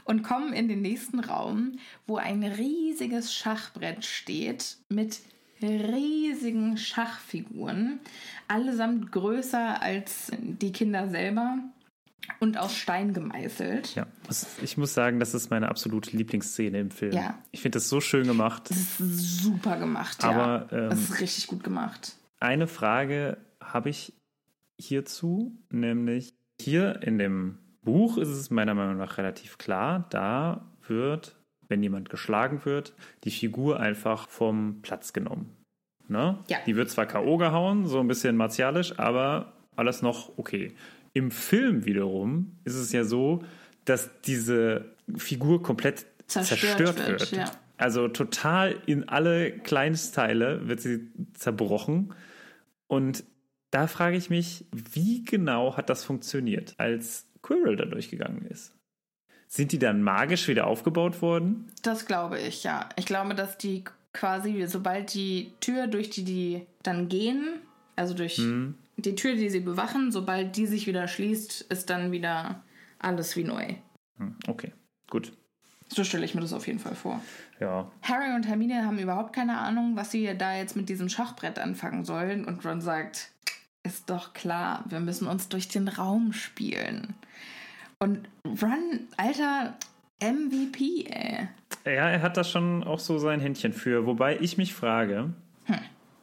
[0.04, 5.20] und kommen in den nächsten Raum, wo ein riesiges Schachbrett steht mit
[5.62, 8.00] riesigen Schachfiguren,
[8.48, 11.58] allesamt größer als die Kinder selber
[12.38, 13.94] und aus Stein gemeißelt.
[13.94, 14.06] Ja,
[14.62, 17.12] ich muss sagen, das ist meine absolute Lieblingsszene im Film.
[17.12, 17.38] Ja.
[17.50, 18.70] Ich finde das so schön gemacht.
[18.70, 20.30] Das ist super gemacht, ja.
[20.30, 22.16] Aber, ähm, das ist richtig gut gemacht.
[22.38, 24.14] Eine Frage habe ich
[24.78, 31.36] hierzu, nämlich hier in dem Buch ist es meiner Meinung nach relativ klar, da wird,
[31.68, 35.56] wenn jemand geschlagen wird, die Figur einfach vom Platz genommen.
[36.08, 36.38] Ne?
[36.48, 36.58] Ja.
[36.66, 37.36] Die wird zwar K.O.
[37.36, 40.74] gehauen, so ein bisschen martialisch, aber alles noch okay.
[41.12, 43.44] Im Film wiederum ist es ja so,
[43.84, 44.84] dass diese
[45.16, 47.32] Figur komplett Zerstört zerstört, wird, wird.
[47.32, 47.50] ja.
[47.76, 52.14] Also total in alle Kleinstteile wird sie zerbrochen.
[52.86, 53.24] Und
[53.70, 58.72] da frage ich mich, wie genau hat das funktioniert, als Quirrell da durchgegangen ist?
[59.48, 61.72] Sind die dann magisch wieder aufgebaut worden?
[61.82, 62.88] Das glaube ich, ja.
[62.96, 67.60] Ich glaube, dass die quasi, sobald die Tür, durch die die dann gehen,
[67.96, 68.74] also durch Mhm.
[69.06, 72.62] Die Tür, die sie bewachen, sobald die sich wieder schließt, ist dann wieder
[72.98, 73.74] alles wie neu.
[74.18, 74.72] Hm, Okay,
[75.08, 75.32] gut.
[75.92, 77.20] So stelle ich mir das auf jeden Fall vor.
[77.58, 81.58] Ja, Harry und Hermine haben überhaupt keine Ahnung, was sie da jetzt mit diesem Schachbrett
[81.58, 82.44] anfangen sollen.
[82.44, 83.32] Und Ron sagt,
[83.82, 87.14] ist doch klar, wir müssen uns durch den Raum spielen.
[87.98, 88.28] Und
[88.62, 89.74] Ron, alter
[90.22, 91.48] MVP, ey.
[91.84, 94.06] Ja, er hat da schon auch so sein Händchen für.
[94.06, 95.32] Wobei ich mich frage,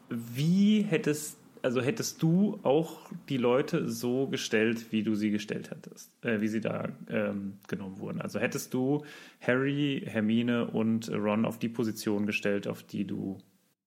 [0.09, 1.37] wie hättest,
[1.67, 6.47] also hättest du auch die Leute so gestellt, wie du sie gestellt hättest, äh, wie
[6.47, 8.21] sie da ähm, genommen wurden?
[8.21, 9.03] Also hättest du
[9.41, 13.37] Harry, Hermine und Ron auf die Position gestellt, auf die du,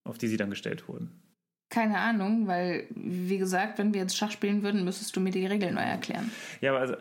[0.04, 1.10] auf die sie dann gestellt wurden?
[1.70, 5.46] Keine Ahnung, weil, wie gesagt, wenn wir jetzt Schach spielen würden, müsstest du mir die
[5.46, 6.30] Regeln neu erklären.
[6.60, 6.96] Ja, aber also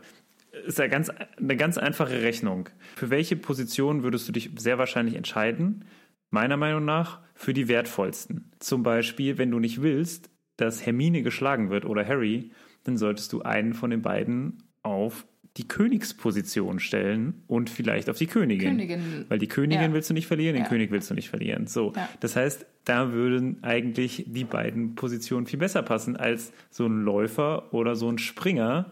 [0.65, 2.69] ist ja ganz, eine ganz einfache Rechnung.
[2.95, 5.83] Für welche Position würdest du dich sehr wahrscheinlich entscheiden?
[6.29, 8.49] Meiner Meinung nach für die wertvollsten.
[8.59, 10.29] Zum Beispiel, wenn du nicht willst,
[10.61, 12.51] dass Hermine geschlagen wird oder Harry,
[12.83, 15.25] dann solltest du einen von den beiden auf
[15.57, 18.69] die Königsposition stellen und vielleicht auf die Königin.
[18.77, 19.25] Königin.
[19.27, 19.93] Weil die Königin Ja.
[19.93, 20.69] willst du nicht verlieren, den Ja.
[20.69, 21.67] König willst du nicht verlieren.
[21.67, 22.07] So, Ja.
[22.19, 27.73] das heißt, da würden eigentlich die beiden Positionen viel besser passen als so ein Läufer
[27.73, 28.91] oder so ein Springer.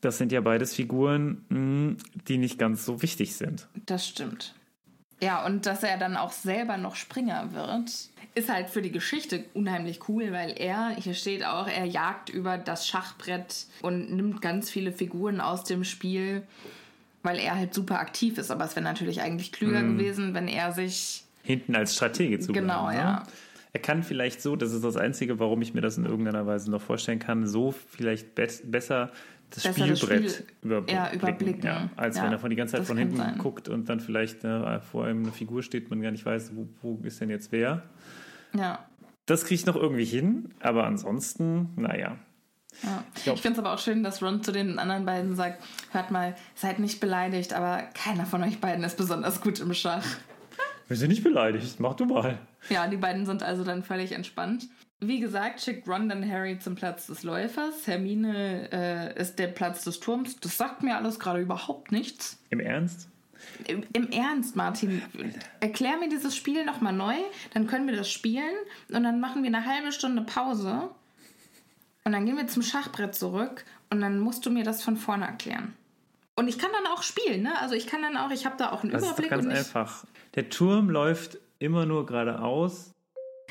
[0.00, 1.96] Das sind ja beides Figuren, mh,
[2.28, 3.68] die nicht ganz so wichtig sind.
[3.86, 4.54] Das stimmt.
[5.20, 7.90] Ja, und dass er dann auch selber noch Springer wird,
[8.34, 12.56] ist halt für die Geschichte unheimlich cool, weil er, hier steht auch, er jagt über
[12.58, 16.42] das Schachbrett und nimmt ganz viele Figuren aus dem Spiel,
[17.22, 18.50] weil er halt super aktiv ist.
[18.50, 21.24] Aber es wäre natürlich eigentlich klüger gewesen, wenn er sich.
[21.42, 23.12] Hinten als Stratege zu Genau, bleiben, ja.
[23.20, 23.22] Ne?
[23.72, 26.70] Er kann vielleicht so, das ist das Einzige, warum ich mir das in irgendeiner Weise
[26.70, 29.10] noch vorstellen kann, so vielleicht be besser
[29.50, 31.62] das Besser das Spielbrett Spiel, überblicken, überblicken.
[31.64, 33.38] Ja, als Ja, wenn er von die ganze Zeit das von hinten sein.
[33.38, 36.68] guckt und dann vielleicht ne, vor einem eine Figur steht, man gar nicht weiß, wo,
[36.82, 37.82] wo ist denn jetzt wer.
[38.54, 38.84] Ja.
[39.26, 42.16] Das kriege ich noch irgendwie hin, aber ansonsten, naja.
[42.82, 43.04] Ja.
[43.16, 46.10] Ich, glaub- finde es aber auch schön, dass Ron zu den anderen beiden sagt: Hört
[46.12, 50.04] mal, seid nicht beleidigt, aber keiner von euch beiden ist besonders gut im Schach.
[50.86, 52.38] Wir sind nicht beleidigt, mach du mal.
[52.68, 54.68] Ja, die beiden sind also dann völlig entspannt.
[55.00, 57.86] Wie gesagt, schickt Ron dann Harry zum Platz des Läufers.
[57.86, 60.36] Hermine äh, ist der Platz des Turms.
[60.40, 62.38] Das sagt mir alles gerade überhaupt nichts.
[62.50, 63.08] Im Ernst?
[63.66, 65.00] Im, Im Ernst, Martin,
[65.60, 67.14] erklär mir dieses Spiel nochmal neu,
[67.54, 68.54] dann können wir das spielen
[68.90, 70.90] und dann machen wir eine halbe Stunde Pause
[72.04, 75.26] und dann gehen wir zum Schachbrett zurück und dann musst du mir das von vorne
[75.26, 75.74] erklären.
[76.36, 77.58] Und ich kann dann auch spielen, ne?
[77.60, 79.58] Also ich kann dann auch, ich habe da auch einen Das ist doch Überblick ganz
[79.58, 80.04] einfach.
[80.34, 82.92] Der Turm läuft immer nur geradeaus.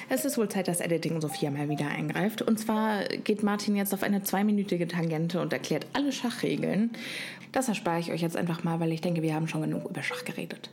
[0.10, 2.42] Es ist wohl Zeit, dass Editing Sophia mal wieder eingreift.
[2.42, 6.92] Und zwar geht Martin jetzt auf eine zweiminütige Tangente und erklärt alle Schachregeln.
[7.52, 10.02] Das erspare ich euch jetzt einfach mal, weil ich denke, wir haben schon genug über
[10.04, 10.72] Schach geredet.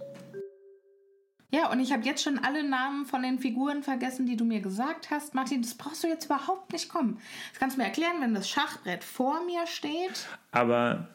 [1.50, 4.60] Ja, und ich habe jetzt schon alle Namen von den Figuren vergessen, die du mir
[4.60, 5.34] gesagt hast.
[5.34, 7.18] Martin, das brauchst du jetzt überhaupt nicht kommen.
[7.50, 10.26] Das kannst du mir erklären, wenn das Schachbrett vor mir steht.
[10.50, 11.08] Aber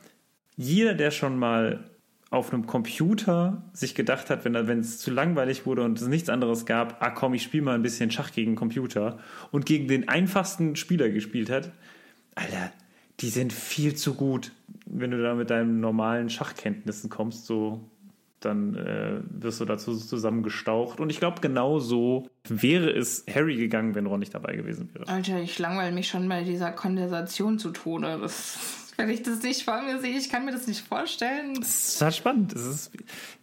[0.56, 1.91] jeder, der schon mal
[2.32, 6.66] auf einem Computer sich gedacht hat, wenn es zu langweilig wurde und es nichts anderes
[6.66, 9.20] gab, ah komm, ich spiele mal ein bisschen Schach gegen Computer
[9.52, 11.72] und gegen den einfachsten Spieler gespielt hat,
[12.34, 12.72] Alter,
[13.20, 14.54] die sind viel zu gut.
[14.86, 17.82] Wenn du da mit deinen normalen Schachkenntnissen kommst, so
[18.40, 21.00] dann äh, wirst du dazu zusammengestaucht.
[21.00, 25.08] Und ich glaube, genau so wäre es Harry gegangen, wenn Ron nicht dabei gewesen wäre.
[25.08, 28.18] Alter, ich langweile mich schon bei dieser Kondensation zu Tode.
[28.20, 31.56] Das Wenn ich das nicht vor mir sehe, ich kann mir das nicht vorstellen.
[31.56, 32.54] Das ist halt spannend.
[32.54, 32.92] Das ist,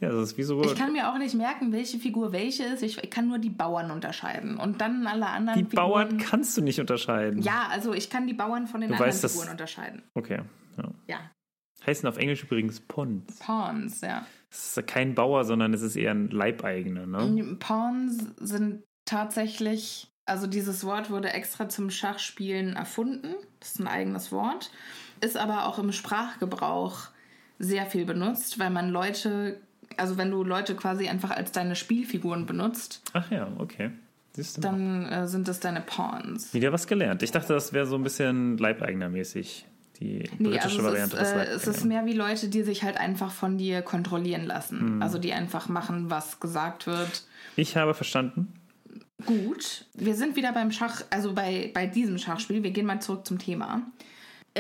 [0.01, 0.63] ja, das ist wie so.
[0.63, 2.83] Ich kann mir auch nicht merken, welche Figur welche ist.
[2.83, 4.57] Ich kann nur die Bauern unterscheiden.
[4.57, 5.91] Und dann alle anderen die Figuren.
[5.91, 7.43] Bauern kannst du nicht unterscheiden.
[7.43, 10.03] Ja, also ich kann die Bauern von den Du anderen weißt, Figuren unterscheiden.
[10.15, 10.41] Okay.
[10.77, 10.91] Ja.
[11.07, 11.19] Ja.
[11.87, 13.39] Heißen auf Englisch übrigens Pons.
[13.39, 14.27] Pawns, ja.
[14.51, 17.57] Es ist kein Bauer, sondern es ist eher ein Leibeigener, ne?
[17.59, 23.35] Pawns sind tatsächlich, also dieses Wort wurde extra zum Schachspielen erfunden.
[23.61, 24.71] Das ist ein eigenes Wort.
[25.21, 27.09] Ist aber auch im Sprachgebrauch
[27.59, 29.61] sehr viel benutzt, weil man Leute,
[29.97, 33.91] also wenn du Leute quasi einfach als deine Spielfiguren benutzt, Ach ja, okay.
[34.59, 36.55] Dann äh, sind das deine Pawns.
[36.55, 37.23] Wieder was gelernt.
[37.25, 39.65] Ich dachte, das wäre so ein bisschen Leibeigener-mäßig.
[40.01, 42.85] Die Nee, britische also es Variante ist, äh, es ist mehr wie Leute, die sich
[42.85, 44.97] halt einfach von dir kontrollieren lassen.
[44.97, 45.03] Mhm.
[45.03, 47.25] Also die einfach machen, was gesagt wird.
[47.57, 48.53] Ich habe verstanden.
[49.27, 52.63] Gut, wir sind wieder beim Schach, also bei, bei diesem Schachspiel.
[52.63, 53.83] Wir gehen mal zurück zum Thema.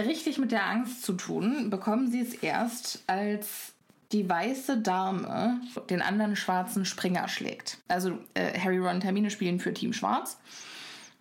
[0.06, 3.74] Richtig mit der Angst zu tun, bekommen sie es erst, als
[4.12, 7.78] die weiße Dame den anderen schwarzen Springer schlägt.
[7.88, 10.38] Also äh, Harry, Ron und Hermine spielen für Team Schwarz.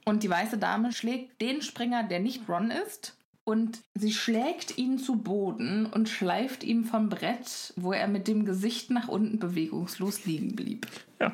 [0.06, 3.18] Und die weiße Dame schlägt den Springer, der nicht Ron ist.
[3.44, 8.46] Und sie schlägt ihn zu Boden und schleift ihm vom Brett, wo er mit dem
[8.46, 10.88] Gesicht nach unten bewegungslos liegen blieb.
[11.20, 11.34] Ja.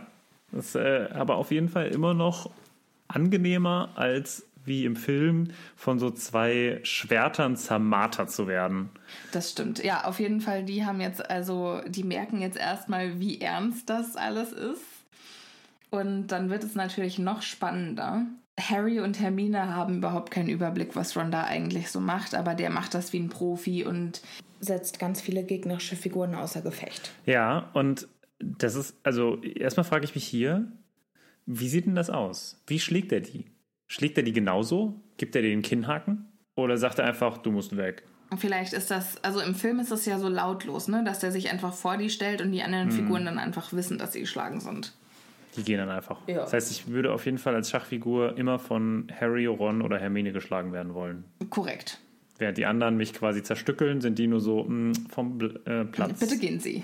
[0.52, 2.52] Das ist äh, aber auf jeden Fall immer noch
[3.08, 8.90] angenehmer, als wie im Film von so zwei Schwertern zermartert zu werden.
[9.32, 9.84] Das stimmt.
[9.84, 14.16] Ja, auf jeden Fall, die haben jetzt, also, die merken jetzt erstmal, wie ernst das
[14.16, 14.82] alles ist.
[15.90, 18.26] Und dann wird es natürlich noch spannender.
[18.60, 22.70] Harry und Hermine haben überhaupt keinen Überblick, was Ron da eigentlich so macht, aber der
[22.70, 24.22] macht das wie ein Profi und
[24.60, 27.12] setzt ganz viele gegnerische Figuren außer Gefecht.
[27.26, 28.08] Ja, und
[28.40, 30.72] das ist, also erstmal frage ich mich hier,
[31.46, 32.62] wie sieht denn das aus?
[32.68, 33.46] Wie schlägt er die?
[33.88, 35.02] Schlägt er die genauso?
[35.18, 36.28] Gibt er dir den Kinnhaken?
[36.56, 38.04] Oder sagt er einfach, du musst weg?
[38.30, 41.32] Und vielleicht ist das, also im Film ist das ja so lautlos, ne, dass der
[41.32, 44.60] sich einfach vor die stellt und die anderen Figuren dann einfach wissen, dass sie geschlagen
[44.60, 44.94] sind.
[45.56, 46.20] Die gehen dann einfach.
[46.28, 46.38] Ja.
[46.42, 50.32] Das heißt, ich würde auf jeden Fall als Schachfigur immer von Harry, Ron oder Hermine
[50.32, 51.26] geschlagen werden wollen.
[51.52, 52.00] Korrekt.
[52.40, 56.20] Während die anderen mich quasi zerstückeln, sind die nur so mh, vom Bl- äh, Platz.
[56.20, 56.84] Bitte gehen Sie.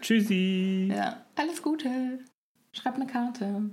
[0.00, 0.90] Tschüssi.
[0.96, 1.90] Ja, alles Gute.
[2.72, 3.70] Schreib eine Karte.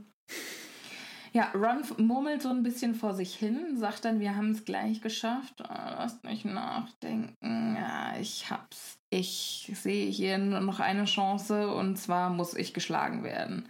[1.33, 5.01] Ja, Ron murmelt so ein bisschen vor sich hin, sagt dann, wir haben es gleich
[5.01, 5.63] geschafft.
[5.63, 7.75] Oh, lasst mich nachdenken.
[7.75, 8.99] Ja, ich hab's.
[9.09, 13.67] Ich sehe hier nur noch eine Chance und zwar muss ich geschlagen werden.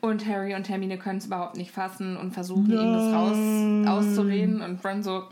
[0.00, 4.62] Und Harry und Hermine können es überhaupt nicht fassen und versuchen ihm das raus auszureden
[4.62, 5.28] und Ron so,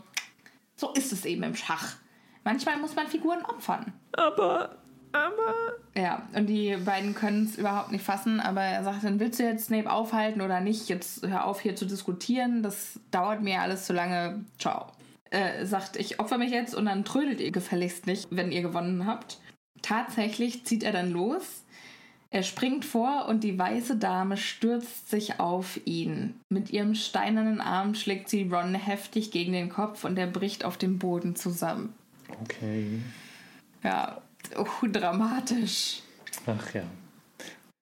[0.75, 1.95] so ist es eben im Schach.
[2.43, 3.93] Manchmal muss man Figuren opfern.
[4.13, 4.77] Aber,
[5.11, 5.55] aber.
[5.95, 9.43] Ja, und die beiden können es überhaupt nicht fassen, aber er sagt dann, willst du
[9.43, 10.89] jetzt Snape aufhalten oder nicht?
[10.89, 14.45] Jetzt hör auf hier zu diskutieren, das dauert mir alles zu lange.
[14.57, 14.87] Ciao.
[15.29, 19.05] Äh, sagt, ich opfer mich jetzt und dann trödelt ihr gefälligst nicht, wenn ihr gewonnen
[19.05, 19.39] habt.
[19.81, 21.63] Tatsächlich zieht er dann los.
[22.33, 26.39] Er springt vor und die weiße Dame stürzt sich auf ihn.
[26.49, 30.77] Mit ihrem steinernen Arm schlägt sie Ron heftig gegen den Kopf und er bricht auf
[30.77, 31.93] dem Boden zusammen.
[32.43, 33.01] Okay.
[33.83, 34.21] Ja,
[34.57, 36.01] oh, dramatisch.
[36.45, 36.83] Ach ja.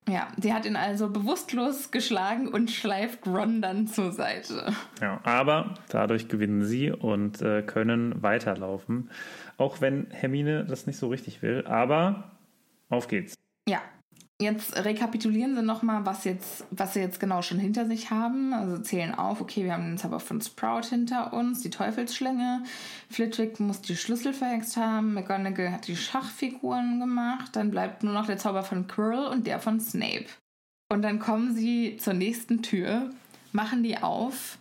[0.10, 4.74] Ja, sie hat ihn also bewusstlos geschlagen und schleift Ron dann zur Seite.
[5.02, 9.12] Ja, aber dadurch gewinnen sie und äh, können weiterlaufen.
[9.58, 11.64] Auch wenn Hermine das nicht so richtig will.
[11.68, 12.32] Aber
[12.90, 13.36] auf geht's.
[13.68, 13.82] Ja,
[14.42, 16.28] jetzt rekapitulieren sie nochmal, was,
[16.72, 18.54] was sie jetzt genau schon hinter sich haben.
[18.54, 22.64] Also zählen auf, okay, wir haben den Zauber von Sprout hinter uns, die Teufelsschlinge.
[23.10, 25.14] Flitwick muss die Schlüssel verhext haben.
[25.14, 27.56] McGonagall hat die Schachfiguren gemacht.
[27.56, 30.26] Dann bleibt nur noch der Zauber von Quirrell und der von Snape.
[30.92, 33.12] Und dann kommen sie zur nächsten Tür,
[33.52, 34.58] machen die auf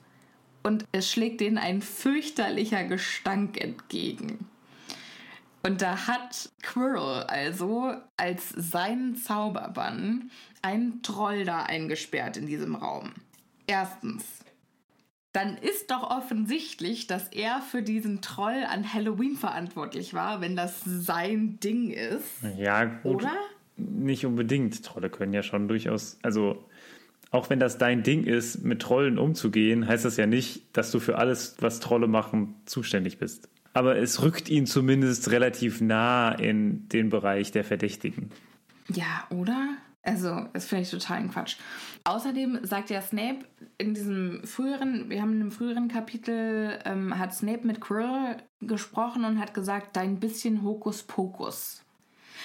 [0.62, 4.47] und es schlägt denen ein fürchterlicher Gestank entgegen.
[5.62, 10.30] Und da hat Quirrell also als seinen Zauberbann
[10.62, 13.12] einen Troll da eingesperrt in diesem Raum.
[13.66, 14.24] Erstens.
[15.32, 20.82] Dann ist doch offensichtlich, dass er für diesen Troll an Halloween verantwortlich war, wenn das
[20.84, 22.42] sein Ding ist.
[22.56, 23.16] Ja, gut.
[23.16, 23.36] Oder?
[23.76, 24.82] Nicht unbedingt.
[24.84, 26.64] Trolle können ja schon durchaus, also
[27.30, 30.98] auch wenn das dein Ding ist, mit Trollen umzugehen, heißt das ja nicht, dass du
[30.98, 33.48] für alles, was Trolle machen, zuständig bist.
[33.74, 38.30] Aber es rückt ihn zumindest relativ nah in den Bereich der Verdächtigen.
[38.88, 39.76] Ja, oder?
[40.02, 41.56] Also, das finde ich totalen Quatsch.
[42.04, 43.40] Außerdem sagt ja Snape
[43.76, 49.24] in diesem früheren, wir haben in einem früheren Kapitel, ähm, hat Snape mit Quirrell gesprochen
[49.24, 51.82] und hat gesagt, dein bisschen Hokuspokus.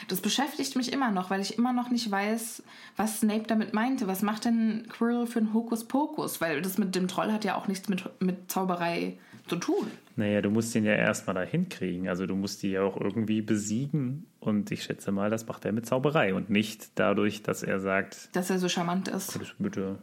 [0.07, 2.63] Das beschäftigt mich immer noch, weil ich immer noch nicht weiß,
[2.97, 4.07] was Snape damit meinte.
[4.07, 6.41] Was macht denn Quirrell für ein Hokuspokus?
[6.41, 9.87] Weil das mit dem Troll hat ja auch nichts mit, mit Zauberei zu tun.
[10.15, 12.07] Naja, du musst ihn ja erstmal dahin kriegen.
[12.07, 14.27] Also du musst die ja auch irgendwie besiegen.
[14.39, 18.29] Und ich schätze mal, das macht er mit Zauberei und nicht dadurch, dass er sagt,
[18.35, 19.39] Dass er so charmant ist.
[19.59, 19.97] Güte.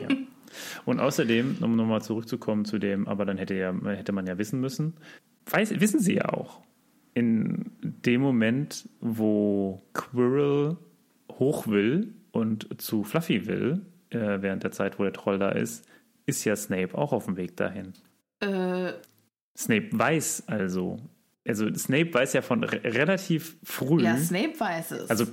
[0.00, 0.08] Ja.
[0.84, 4.60] Und außerdem, um nochmal zurückzukommen zu dem, aber dann hätte, ja, hätte man ja wissen
[4.60, 4.94] müssen,
[5.46, 6.60] weiß, wissen sie ja auch.
[7.14, 10.76] In dem Moment, wo Quirrell
[11.30, 15.88] hoch will und zu Fluffy will, äh, während der Zeit, wo der Troll da ist,
[16.26, 17.92] ist ja Snape auch auf dem Weg dahin.
[18.40, 18.92] Äh,
[19.56, 20.98] Snape weiß also,
[21.46, 25.10] also Snape weiß ja von re relativ früh, ja, Snape weiß es.
[25.10, 25.26] also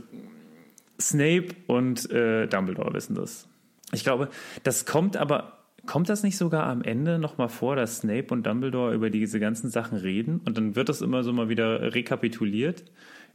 [1.00, 3.48] Snape und äh, Dumbledore wissen das.
[3.92, 4.30] Ich glaube,
[4.64, 8.94] das kommt aber, kommt das nicht sogar am Ende nochmal vor, dass Snape und Dumbledore
[8.94, 12.84] über diese ganzen Sachen reden und dann wird das immer so mal wieder rekapituliert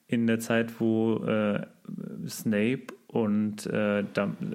[0.08, 1.66] in der Zeit, wo äh,
[2.28, 4.04] Snape und äh,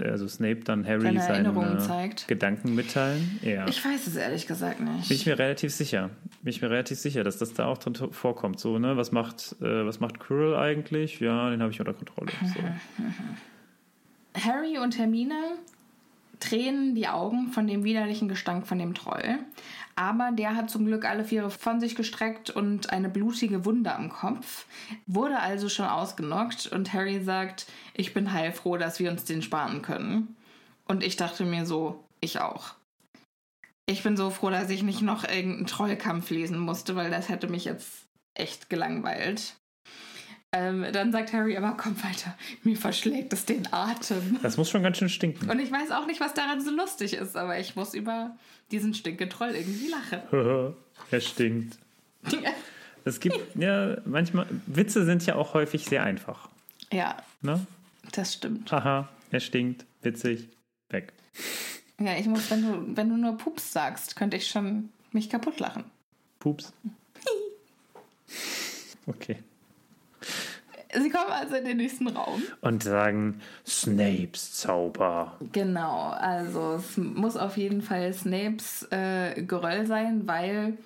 [0.04, 2.16] also Snape dann Harry Seine seine.
[2.28, 3.39] Gedanken mitteilen.
[3.43, 3.68] Ja.
[3.68, 5.08] ich weiß es ehrlich gesagt nicht.
[5.08, 6.10] Bin ich mir relativ sicher.
[6.41, 8.60] Bin ich mir relativ sicher, dass das da auch drin vorkommt.
[8.60, 11.20] So, ne, was macht, äh, was macht Quirrell eigentlich?
[11.20, 12.32] Ja, den habe ich unter Kontrolle.
[12.43, 12.60] So.
[14.47, 15.36] Harry und Hermine
[16.41, 19.39] tränen die Augen von dem widerlichen Gestank von dem Troll.
[19.95, 24.09] Aber der hat zum Glück alle Viere von sich gestreckt und eine blutige Wunde am
[24.09, 24.65] Kopf.
[25.05, 29.81] Wurde also schon ausgenockt und Harry sagt, ich bin heilfroh, dass wir uns den sparen
[29.81, 30.35] können.
[30.85, 32.75] Und ich dachte mir so, ich auch.
[33.85, 37.47] Ich bin so froh, dass ich nicht noch irgendeinen Trollkampf lesen musste, weil das hätte
[37.47, 39.55] mich jetzt echt gelangweilt.
[40.54, 44.38] Ähm, dann sagt Harry aber, komm weiter, mir verschlägt es den Atem.
[44.41, 45.49] Das muss schon ganz schön stinken.
[45.49, 48.36] Und ich weiß auch nicht, was daran so lustig ist, aber ich muss über
[48.70, 50.76] diesen Stinketroll irgendwie lachen.
[51.12, 51.78] er stinkt.
[53.04, 56.49] Es gibt, ja, manchmal, Witze sind ja auch häufig sehr einfach.
[56.91, 57.66] ja, Ne?
[58.12, 58.72] das stimmt.
[58.72, 60.49] Haha, er stinkt, witzig,
[60.89, 61.12] weg.
[61.99, 65.60] Ja, ich muss, wenn du, wenn du nur Pups sagst, könnte ich schon mich kaputt
[65.60, 65.86] lachen.
[66.39, 66.74] Pups.
[69.08, 69.38] Okay.
[70.93, 72.41] Sie kommen also in den nächsten Raum.
[72.61, 75.38] Und sagen Snapes Zauber.
[75.53, 80.78] Genau, also es muss auf jeden Fall Snapes äh, Geröll sein, weil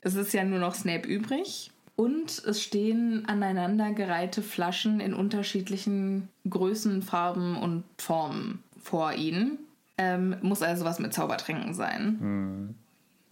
[0.00, 1.70] es ist ja nur noch Snape übrig.
[1.96, 9.58] Und es stehen aneinandergereihte Flaschen in unterschiedlichen Größen, Farben und Formen vor ihnen.
[9.98, 12.74] Ähm, muss also was mit Zaubertränken sein.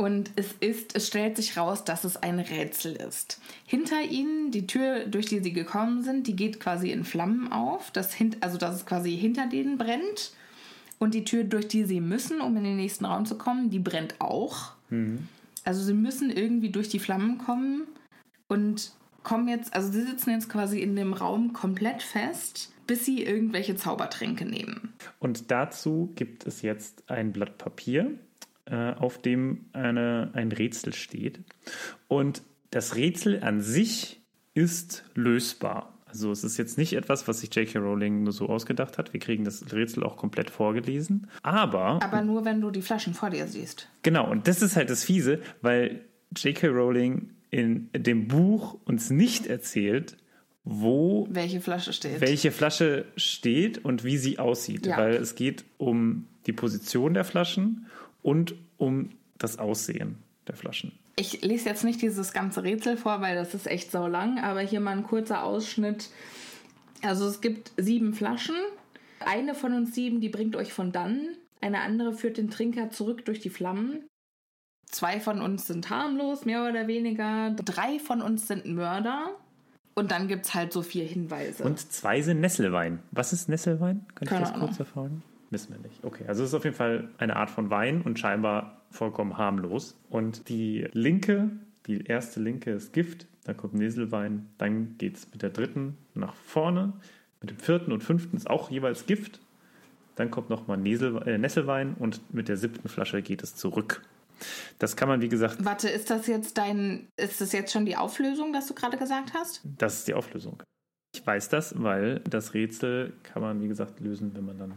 [0.01, 3.39] Und es ist, es stellt sich raus, dass es ein Rätsel ist.
[3.67, 7.91] Hinter ihnen, die Tür, durch die sie gekommen sind, die geht quasi in Flammen auf.
[7.91, 10.33] Das hint, also dass es quasi hinter denen brennt.
[10.99, 13.79] Und die Tür, durch die sie müssen, um in den nächsten Raum zu kommen, die
[13.79, 14.73] brennt auch.
[15.65, 17.83] Also sie müssen irgendwie durch die Flammen kommen
[18.49, 18.93] und
[19.23, 23.77] kommen jetzt, also sie sitzen jetzt quasi in dem Raum komplett fest, bis sie irgendwelche
[23.77, 24.95] Zaubertränke nehmen.
[25.19, 28.19] Und dazu gibt es jetzt ein Blatt Papier,
[28.71, 31.41] äh, auf dem eine, ein Rätsel steht.
[32.09, 34.21] Und das Rätsel an sich
[34.55, 35.95] ist lösbar.
[36.07, 37.79] Also es ist jetzt nicht etwas, was sich J.K.
[37.79, 39.13] Rowling nur so ausgedacht hat.
[39.13, 41.29] Wir kriegen das Rätsel auch komplett vorgelesen.
[41.43, 43.89] Aber, Aber nur, wenn du die Flaschen vor dir siehst.
[44.03, 46.01] genau, und das ist halt das Fiese, weil
[46.37, 46.67] J.K.
[46.69, 50.17] Rowling in dem Buch uns nicht erzählt,
[50.65, 52.21] wo Welche Flasche steht.
[52.21, 54.87] welche Flasche steht und wie sie aussieht.
[54.87, 54.99] Ja.
[54.99, 57.87] Weil es geht um die Position der Flaschen
[58.23, 60.93] und um das Aussehen der Flaschen.
[61.17, 64.61] Ich lese jetzt nicht dieses ganze Rätsel vor, weil das ist echt so lang, aber
[64.61, 66.09] hier mal ein kurzer Ausschnitt.
[67.03, 68.57] Also es gibt sieben Flaschen.
[69.21, 71.29] Eine von uns sieben, die bringt euch von dann.
[71.61, 74.07] Eine andere führt den Trinker zurück durch die Flammen.
[74.87, 77.51] Zwei von uns sind harmlos, mehr oder weniger.
[77.51, 79.37] Drei von uns sind Mörder.
[79.95, 81.63] Und dann gibt es halt so vier Hinweise.
[81.65, 83.01] Und zwei sind Nesselwein.
[83.11, 84.07] Was ist Nesselwein?
[84.15, 84.69] Kann ich Keine das Ahnung.
[84.69, 85.23] kurz erfahren?
[85.51, 86.05] Wissen wir nicht.
[86.05, 89.99] Okay, also es ist auf jeden Fall eine Art von Wein und scheinbar vollkommen harmlos.
[90.09, 91.51] Und die linke,
[91.87, 96.35] die erste linke ist Gift, dann kommt Nesselwein, dann geht es mit der dritten nach
[96.35, 96.93] vorne,
[97.41, 99.41] mit dem vierten und fünften ist auch jeweils Gift,
[100.15, 104.03] dann kommt nochmal Nesel, äh, Nesselwein und mit der siebten Flasche geht es zurück.
[104.79, 107.09] Das kann man, wie gesagt, Warte, ist das jetzt dein.
[107.17, 109.63] Ist das jetzt schon die Auflösung, das du gerade gesagt hast?
[109.65, 110.63] Das ist die Auflösung.
[111.15, 114.75] Ich weiß das, weil das Rätsel kann man, wie gesagt, lösen, wenn man dann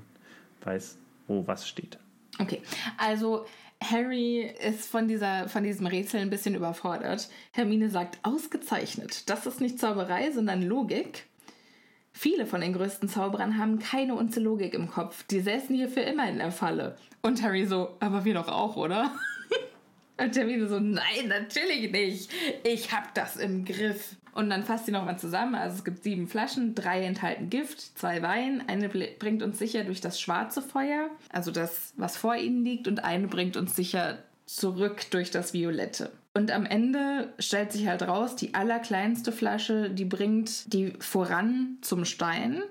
[0.66, 0.97] weiß,
[1.28, 1.97] wo was steht.
[2.39, 2.61] Okay,
[2.97, 3.45] also
[3.82, 7.30] Harry ist von, dieser, von diesem Rätsel ein bisschen überfordert.
[7.51, 9.30] Hermine sagt, ausgezeichnet.
[9.30, 11.26] Das ist nicht Zauberei, sondern Logik.
[12.11, 15.24] Viele von den größten Zauberern haben keine Unze Logik im Kopf.
[15.24, 16.95] Die säßen hier für immer in der Falle.
[17.24, 19.11] Und Harry so, aber wir doch auch, oder?
[20.18, 22.30] Und Hermine so, nein, natürlich nicht.
[22.64, 24.16] Ich hab das im Griff.
[24.34, 25.55] Und dann fasst sie nochmal zusammen.
[25.55, 28.64] Also es gibt sieben Flaschen, drei enthalten Gift, zwei Wein.
[28.68, 32.88] Eine bringt uns sicher durch das schwarze Feuer, also das, was vor ihnen liegt.
[32.88, 36.11] Und eine bringt uns sicher zurück durch das Violette.
[36.36, 42.05] Und am Ende stellt sich halt raus, die allerkleinste Flasche, die bringt die voran zum
[42.05, 42.64] Stein.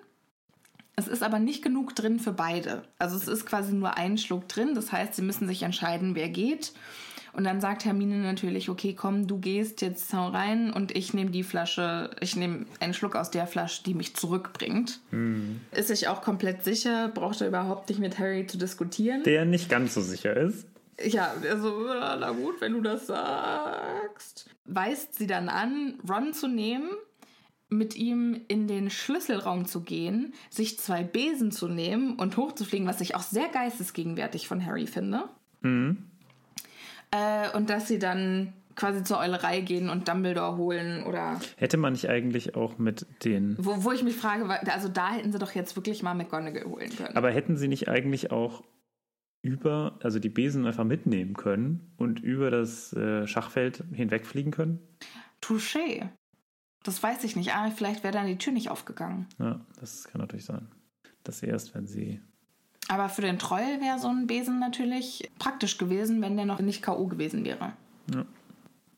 [0.97, 2.82] Es ist aber nicht genug drin für beide.
[2.99, 4.74] Also es ist quasi nur ein Schluck drin.
[4.74, 6.72] Das heißt, sie müssen sich entscheiden, wer geht.
[7.33, 11.30] Und dann sagt Hermine natürlich, okay, komm, du gehst jetzt hau rein und ich nehme
[11.30, 15.01] die Flasche, ich nehme einen Schluck aus der Flasche, die mich zurückbringt.
[15.72, 19.22] Ist sich auch komplett sicher, braucht er überhaupt nicht mit Harry zu diskutieren.
[19.22, 20.66] Der nicht ganz so sicher ist.
[21.03, 24.51] Ja, also, äh, na gut, wenn du das sagst.
[24.66, 26.91] Weist sie dann an, Ron zu nehmen,
[27.70, 33.01] mit ihm in den Schlüsselraum zu gehen, sich zwei Besen zu nehmen und hochzufliegen, was
[33.01, 35.24] ich auch sehr geistesgegenwärtig von Harry finde.
[37.12, 41.92] Äh, und dass sie dann quasi zur Eulerei gehen und Dumbledore holen oder Hätte man
[41.92, 43.56] nicht eigentlich auch mit den.
[43.58, 46.90] wo, wo ich mich frage, also da hätten sie doch jetzt wirklich mal McGonagall holen
[46.96, 47.16] können.
[47.16, 48.62] Aber hätten sie nicht eigentlich auch
[49.42, 54.78] über, also die Besen einfach mitnehmen können und über das äh, Schachfeld hinwegfliegen können?
[55.42, 56.08] Touché.
[56.84, 57.54] Das weiß ich nicht.
[57.54, 59.26] Ah, vielleicht wäre dann die Tür nicht aufgegangen.
[59.38, 60.68] Ja, das kann natürlich sein.
[61.24, 62.20] Das erst, wenn sie.
[62.93, 66.82] Aber für den Troll wäre so ein Besen natürlich praktisch gewesen, wenn der noch nicht
[66.82, 67.07] K.O.
[67.07, 67.72] gewesen wäre.
[68.14, 68.26] Ja.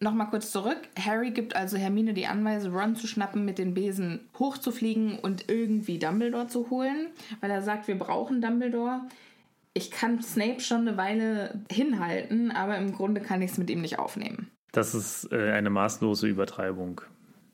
[0.00, 0.78] Nochmal kurz zurück.
[0.98, 6.00] Harry gibt also Hermine die Anweisung, Ron zu schnappen, mit den Besen hochzufliegen und irgendwie
[6.00, 7.06] Dumbledore zu holen,
[7.40, 9.02] weil er sagt, wir brauchen Dumbledore.
[9.74, 13.80] Ich kann Snape schon eine Weile hinhalten, aber im Grunde kann ich es mit ihm
[13.80, 14.50] nicht aufnehmen.
[14.72, 17.00] Das ist äh, eine maßlose Übertreibung.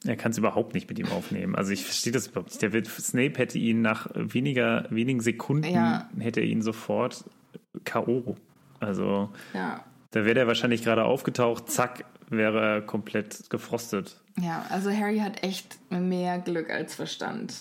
[0.06, 1.54] Er kann es überhaupt nicht mit ihm aufnehmen.
[1.54, 2.62] Also ich verstehe das überhaupt nicht.
[2.62, 6.08] Der wird, Snape hätte ihn nach weniger, wenigen Sekunden, Ja.
[6.18, 7.24] hätte er ihn sofort
[7.84, 8.36] K.O.
[8.78, 9.84] Also Ja.
[10.12, 14.20] da wäre er wahrscheinlich gerade aufgetaucht, zack, wäre er komplett gefrostet.
[14.40, 17.54] Ja, also Harry hat echt mehr Glück als Verstand.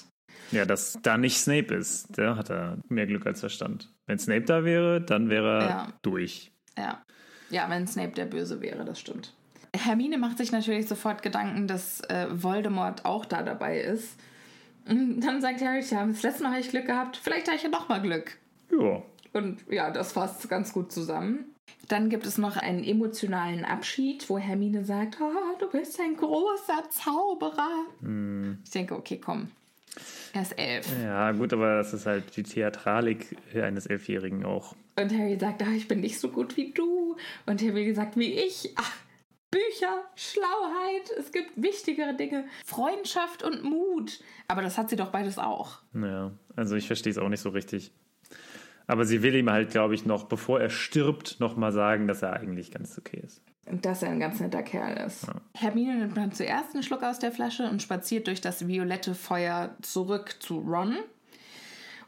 [0.51, 3.91] Ja, dass da nicht Snape ist, der hat er mehr Glück als Verstand.
[4.07, 5.93] Wenn Snape da wäre, dann wäre er Ja.
[6.03, 6.51] durch.
[6.77, 7.03] Ja.
[7.49, 9.33] Ja, wenn Snape der Böse wäre, das stimmt.
[9.75, 14.19] Hermine macht sich natürlich sofort Gedanken, dass äh, Voldemort auch da dabei ist.
[14.87, 17.63] Und dann sagt Harry, ja, das letzte Mal habe ich Glück gehabt, vielleicht habe ich
[17.63, 18.37] ja noch mal Glück.
[18.71, 19.01] Ja.
[19.33, 21.45] Und ja, das fasst ganz gut zusammen.
[21.87, 26.89] Dann gibt es noch einen emotionalen Abschied, wo Hermine sagt, oh, du bist ein großer
[26.89, 27.85] Zauberer.
[28.63, 29.49] Ich denke, okay, komm.
[30.33, 30.87] Er ist elf.
[31.03, 34.75] Ja, gut, aber das ist halt die Theatralik eines Elfjährigen auch.
[34.95, 37.15] Und Harry sagt, ah, ich bin nicht so gut wie du.
[37.45, 38.73] Und Hermine sagt, wie ich.
[38.75, 38.91] Ach,
[39.51, 42.45] Bücher, Schlauheit, es gibt wichtigere Dinge.
[42.65, 44.19] Freundschaft und Mut.
[44.47, 45.79] Aber das hat sie doch beides auch.
[45.93, 47.91] Ja, also ich verstehe es auch nicht so richtig.
[48.85, 52.23] Aber sie will ihm halt, glaube ich, noch, bevor er stirbt, noch mal sagen, dass
[52.23, 53.41] er eigentlich ganz okay ist.
[53.67, 55.27] Und dass er ein ganz netter Kerl ist.
[55.53, 59.75] Hermine nimmt dann zuerst einen Schluck aus der Flasche und spaziert durch das violette Feuer
[59.83, 60.95] zurück zu Ron.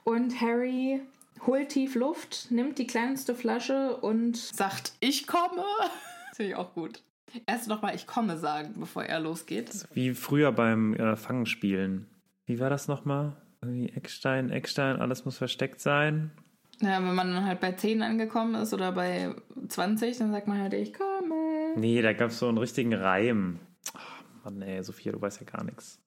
[0.03, 1.01] Und Harry
[1.45, 5.63] holt tief Luft, nimmt die kleinste Flasche und sagt, ich komme.
[6.33, 7.03] Finde ich auch gut.
[7.45, 9.88] Erst nochmal, ich komme sagen, bevor er losgeht.
[9.93, 12.07] Wie früher beim äh, Fangenspielen.
[12.45, 13.36] Wie war das nochmal?
[13.61, 16.32] Irgendwie Eckstein, Eckstein, alles muss versteckt sein.
[16.82, 19.36] Ja, wenn man dann halt bei 10 angekommen ist oder bei
[19.67, 21.75] 20, dann sagt man halt, ich komme.
[21.75, 23.59] Nee, da gab es so einen richtigen Reim.
[23.93, 25.99] Ach, Mann, ey, Sophia, du weißt ja gar nichts.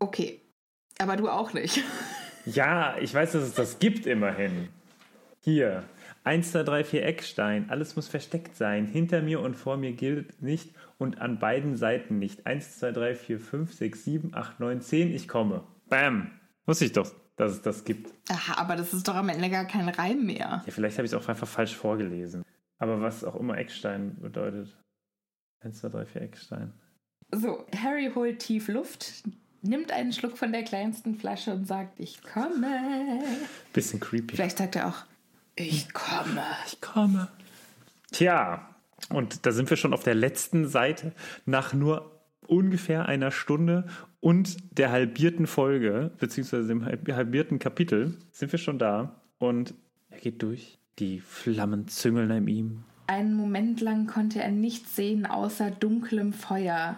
[0.00, 0.40] Okay.
[0.98, 1.82] Aber du auch nicht.
[2.46, 4.68] Ja, ich weiß, dass es das gibt immerhin.
[5.40, 5.82] Hier.
[6.26, 7.70] 1, 2, 3, 4 Eckstein.
[7.70, 8.86] Alles muss versteckt sein.
[8.86, 12.46] Hinter mir und vor mir gilt nicht und an beiden Seiten nicht.
[12.46, 15.14] 1, 2, 3, 4, 5, 6, 7, 8, 9, 10.
[15.14, 15.62] Ich komme.
[15.88, 16.32] Bam.
[16.64, 18.12] Wusste ich doch, dass es das gibt.
[18.28, 20.64] Aha, aber das ist doch am Ende gar kein Reim mehr.
[20.66, 22.42] Ja, vielleicht habe ich es auch einfach falsch vorgelesen.
[22.78, 24.76] Aber was auch immer Eckstein bedeutet.
[25.60, 26.72] 1, 2, 3, 4 Eckstein.
[27.30, 29.22] So, Harry holt tief Luft,
[29.62, 33.22] nimmt einen Schluck von der kleinsten Flasche und sagt, ich komme.
[33.72, 34.34] Bisschen creepy.
[34.34, 35.04] Vielleicht sagt er auch,
[35.56, 36.42] ich komme.
[36.66, 37.28] Ich komme.
[38.12, 38.68] Tja,
[39.10, 41.12] und da sind wir schon auf der letzten Seite
[41.44, 43.86] nach nur ungefähr einer Stunde
[44.20, 49.20] und der halbierten Folge, beziehungsweise dem halb- halbierten Kapitel, sind wir schon da.
[49.38, 49.74] Und
[50.10, 50.78] er geht durch.
[50.98, 52.84] Die Flammen züngeln an ihm.
[53.06, 56.96] Einen Moment lang konnte er nichts sehen außer dunklem Feuer.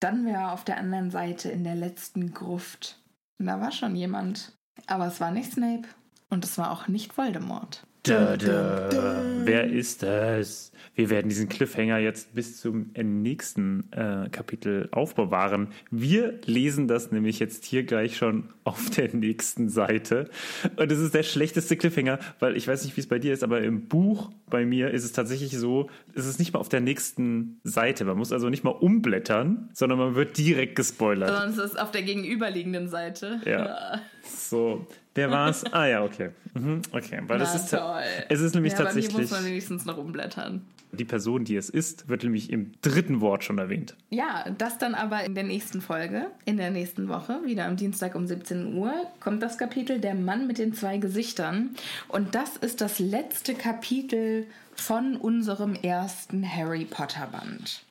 [0.00, 2.98] Dann war er auf der anderen Seite in der letzten Gruft.
[3.38, 4.52] Und da war schon jemand.
[4.86, 5.86] Aber es war nicht Snape.
[6.30, 7.84] Und es war auch nicht Voldemort.
[8.04, 9.22] Da, da.
[9.44, 10.72] Wer ist das?
[10.94, 15.68] Wir werden diesen Cliffhanger jetzt bis zum nächsten äh, Kapitel aufbewahren.
[15.90, 20.30] Wir lesen das nämlich jetzt hier gleich schon auf der nächsten Seite.
[20.76, 23.44] Und es ist der schlechteste Cliffhanger, weil ich weiß nicht, wie es bei dir ist,
[23.44, 26.80] aber im Buch bei mir ist es tatsächlich so, es ist nicht mal auf der
[26.80, 28.04] nächsten Seite.
[28.06, 31.28] Man muss also nicht mal umblättern, sondern man wird direkt gespoilert.
[31.28, 33.40] Sondern es ist auf der gegenüberliegenden Seite.
[33.44, 34.00] Ja.
[34.22, 35.64] So, Wer war's?
[35.72, 36.30] Ah ja, okay.
[36.54, 38.02] Mhm, okay, weil das Na, ist ta- toll.
[38.28, 40.64] es ist nämlich ja, aber hier muss tatsächlich man wenigstens noch umblättern.
[40.92, 43.96] die Person, die es ist, wird nämlich im dritten Wort schon erwähnt.
[44.10, 48.14] Ja, das dann aber in der nächsten Folge, in der nächsten Woche, wieder am Dienstag
[48.16, 51.70] um 17 Uhr, kommt das Kapitel Der Mann mit den zwei Gesichtern.
[52.08, 57.82] Und das ist das letzte Kapitel von unserem ersten Harry Potter Band.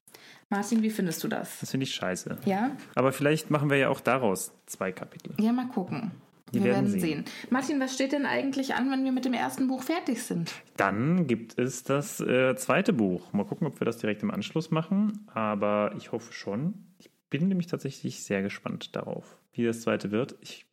[0.49, 1.59] Martin, wie findest du das?
[1.59, 2.38] Das finde ich scheiße.
[2.45, 2.72] Ja?
[2.95, 5.34] Aber vielleicht machen wir ja auch daraus zwei Kapitel.
[5.39, 6.11] Ja, mal gucken.
[6.52, 7.26] Wir Wir, werden werden sehen.
[7.26, 7.26] sehen.
[7.50, 10.52] Martin, was steht denn eigentlich an, wenn wir mit dem ersten Buch fertig sind?
[10.78, 13.32] Dann gibt es das äh, zweite Buch.
[13.34, 15.28] Mal gucken, ob wir das direkt im Anschluss machen.
[15.34, 16.74] Aber ich hoffe schon.
[16.97, 20.36] Ich bin nämlich tatsächlich sehr gespannt darauf, wie das zweite wird.
[20.41, 20.66] Ich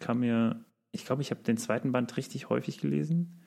[0.00, 3.38] kann mir, ich glaube, ich habe den zweiten Band richtig häufig gelesen.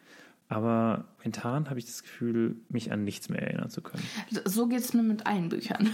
[0.47, 4.03] Aber momentan habe ich das Gefühl, mich an nichts mehr erinnern zu können.
[4.45, 5.89] So geht es mir mit allen Büchern.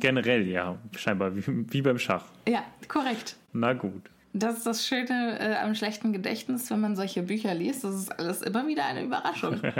[0.00, 2.24] Generell, ja, scheinbar wie, wie beim Schach.
[2.48, 3.36] Ja, korrekt.
[3.52, 4.10] Na gut.
[4.36, 7.84] Das ist das Schöne äh, am schlechten Gedächtnis, wenn man solche Bücher liest.
[7.84, 9.60] Das ist alles immer wieder eine Überraschung.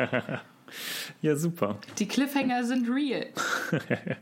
[1.21, 1.79] Ja, super.
[1.99, 3.27] Die Cliffhanger sind real.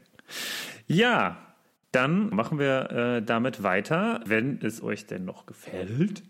[0.89, 1.55] Ja,
[1.93, 6.25] dann machen wir äh, damit weiter, wenn es euch denn noch gefällt.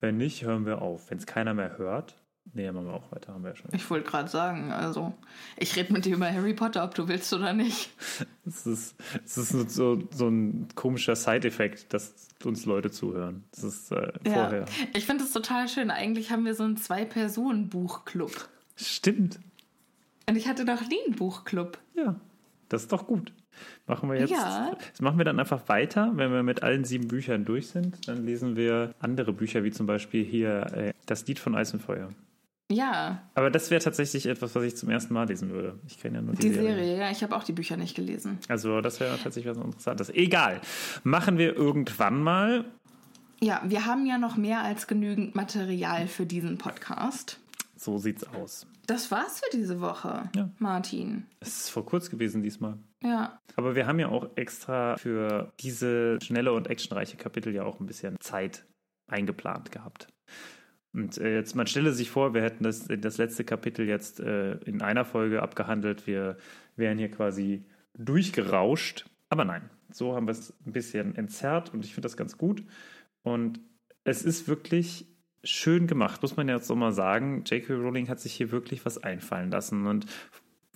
[0.00, 1.10] Wenn nicht, hören wir auf.
[1.10, 2.16] Wenn es keiner mehr hört,
[2.54, 3.70] nee, machen wir auch weiter, haben wir ja schon.
[3.72, 5.14] Ich wollte gerade sagen, also,
[5.56, 7.90] ich rede mit dir über Harry Potter, ob du willst oder nicht.
[8.46, 8.96] Es ist,
[9.26, 13.44] es ist so, so ein komischer Side-Effekt, dass uns Leute zuhören.
[13.50, 14.64] Das ist äh, vorher.
[14.94, 15.90] Ich finde es total schön.
[15.90, 18.48] Eigentlich haben wir so einen Zwei-Personen-Buchclub.
[18.74, 19.38] Stimmt.
[20.26, 21.78] Und ich hatte noch nie einen Buchclub.
[21.94, 22.16] Ja,
[22.70, 23.34] das ist doch gut.
[23.86, 24.30] Machen wir jetzt.
[24.30, 24.76] Ja.
[24.90, 28.06] Das machen wir dann einfach weiter, wenn wir mit allen sieben Büchern durch sind.
[28.08, 31.80] Dann lesen wir andere Bücher, wie zum Beispiel hier äh, das Lied von Eis und
[31.80, 32.10] Feuer.
[32.70, 35.78] Ja, Aber das wäre tatsächlich etwas, was ich zum ersten Mal lesen würde.
[35.86, 36.98] Ich kenne ja nur die, die Serie.
[36.98, 38.38] Ja, ich habe auch die Bücher nicht gelesen.
[38.48, 40.10] Also das wäre tatsächlich was Interessantes.
[40.10, 40.60] Egal.
[41.02, 42.66] Machen wir irgendwann mal.
[43.40, 47.40] Ja, wir haben ja noch mehr als genügend Material für diesen Podcast.
[47.76, 48.66] So sieht's aus.
[48.86, 50.50] Das war's für diese Woche, Ja.
[50.58, 51.26] Martin.
[51.40, 52.76] Es ist vor kurz gewesen diesmal.
[53.02, 57.80] Ja, Aber wir haben ja auch extra für diese schnelle und actionreiche Kapitel ja auch
[57.80, 58.64] ein bisschen Zeit
[59.10, 60.08] eingeplant gehabt.
[60.98, 64.54] Und äh, jetzt, man stelle sich vor, wir hätten das, das letzte Kapitel jetzt äh,
[64.64, 66.08] in einer Folge abgehandelt.
[66.08, 66.36] Wir
[66.74, 67.62] wären hier quasi
[67.96, 69.06] durchgerauscht.
[69.28, 72.64] Aber nein, so haben wir es ein bisschen entzerrt und ich finde das ganz gut.
[73.22, 73.60] Und
[74.02, 75.06] es ist wirklich
[75.44, 77.44] schön gemacht, muss man jetzt so mal sagen.
[77.46, 77.74] J.K.
[77.74, 79.86] Rowling hat sich hier wirklich was einfallen lassen.
[79.86, 80.06] Und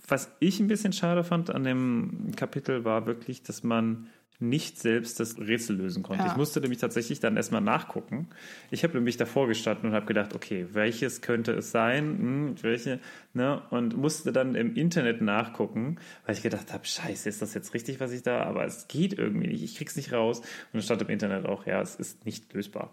[0.07, 4.07] was ich ein bisschen schade fand an dem Kapitel war wirklich, dass man
[4.43, 6.23] nicht selbst das Rätsel lösen konnte.
[6.25, 6.31] Ja.
[6.31, 8.27] Ich musste nämlich tatsächlich dann erstmal nachgucken.
[8.69, 12.03] Ich habe nämlich davor gestanden und habe gedacht, okay, welches könnte es sein?
[12.19, 12.99] Hm, welche,
[13.33, 13.61] ne?
[13.71, 17.99] Und musste dann im Internet nachgucken, weil ich gedacht habe, scheiße, ist das jetzt richtig,
[17.99, 18.43] was ich da?
[18.43, 20.39] Aber es geht irgendwie nicht, ich krieg's nicht raus.
[20.39, 22.91] Und dann stand im Internet auch, ja, es ist nicht lösbar.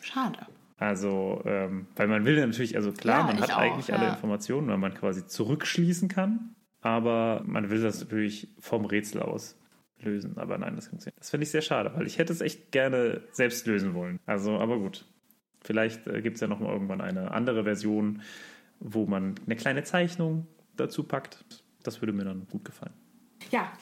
[0.00, 0.38] schade.
[0.78, 4.14] Also, ähm, weil man will natürlich, also klar, Ja, man hat auch, eigentlich alle ja.
[4.14, 9.56] Informationen, weil man quasi zurückschließen kann, aber man will das natürlich vom Rätsel aus
[10.02, 10.36] lösen.
[10.38, 11.18] Aber nein, das funktioniert.
[11.20, 14.20] Das finde ich sehr schade, weil ich hätte es echt gerne selbst lösen wollen.
[14.26, 15.04] Also, aber gut.
[15.60, 18.22] Vielleicht äh, gibt es ja noch mal irgendwann eine andere Version,
[18.80, 20.46] wo man eine kleine Zeichnung
[20.76, 21.44] dazu packt.
[21.82, 22.94] Das würde mir dann gut gefallen.
[23.50, 23.72] Ja,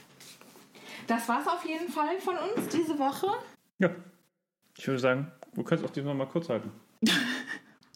[1.06, 3.28] das war's auf jeden Fall von uns diese Woche.
[3.78, 3.90] Ja,
[4.76, 6.70] ich würde sagen, du kannst auch diesmal mal kurz halten.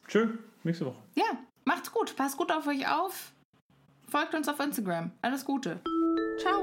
[0.08, 0.28] Tschö,
[0.62, 1.02] nächste Woche.
[1.14, 1.24] Ja,
[1.64, 2.16] macht's gut.
[2.16, 3.32] Passt gut auf euch auf.
[4.08, 5.12] Folgt uns auf Instagram.
[5.22, 5.80] Alles Gute.
[6.38, 6.62] Ciao.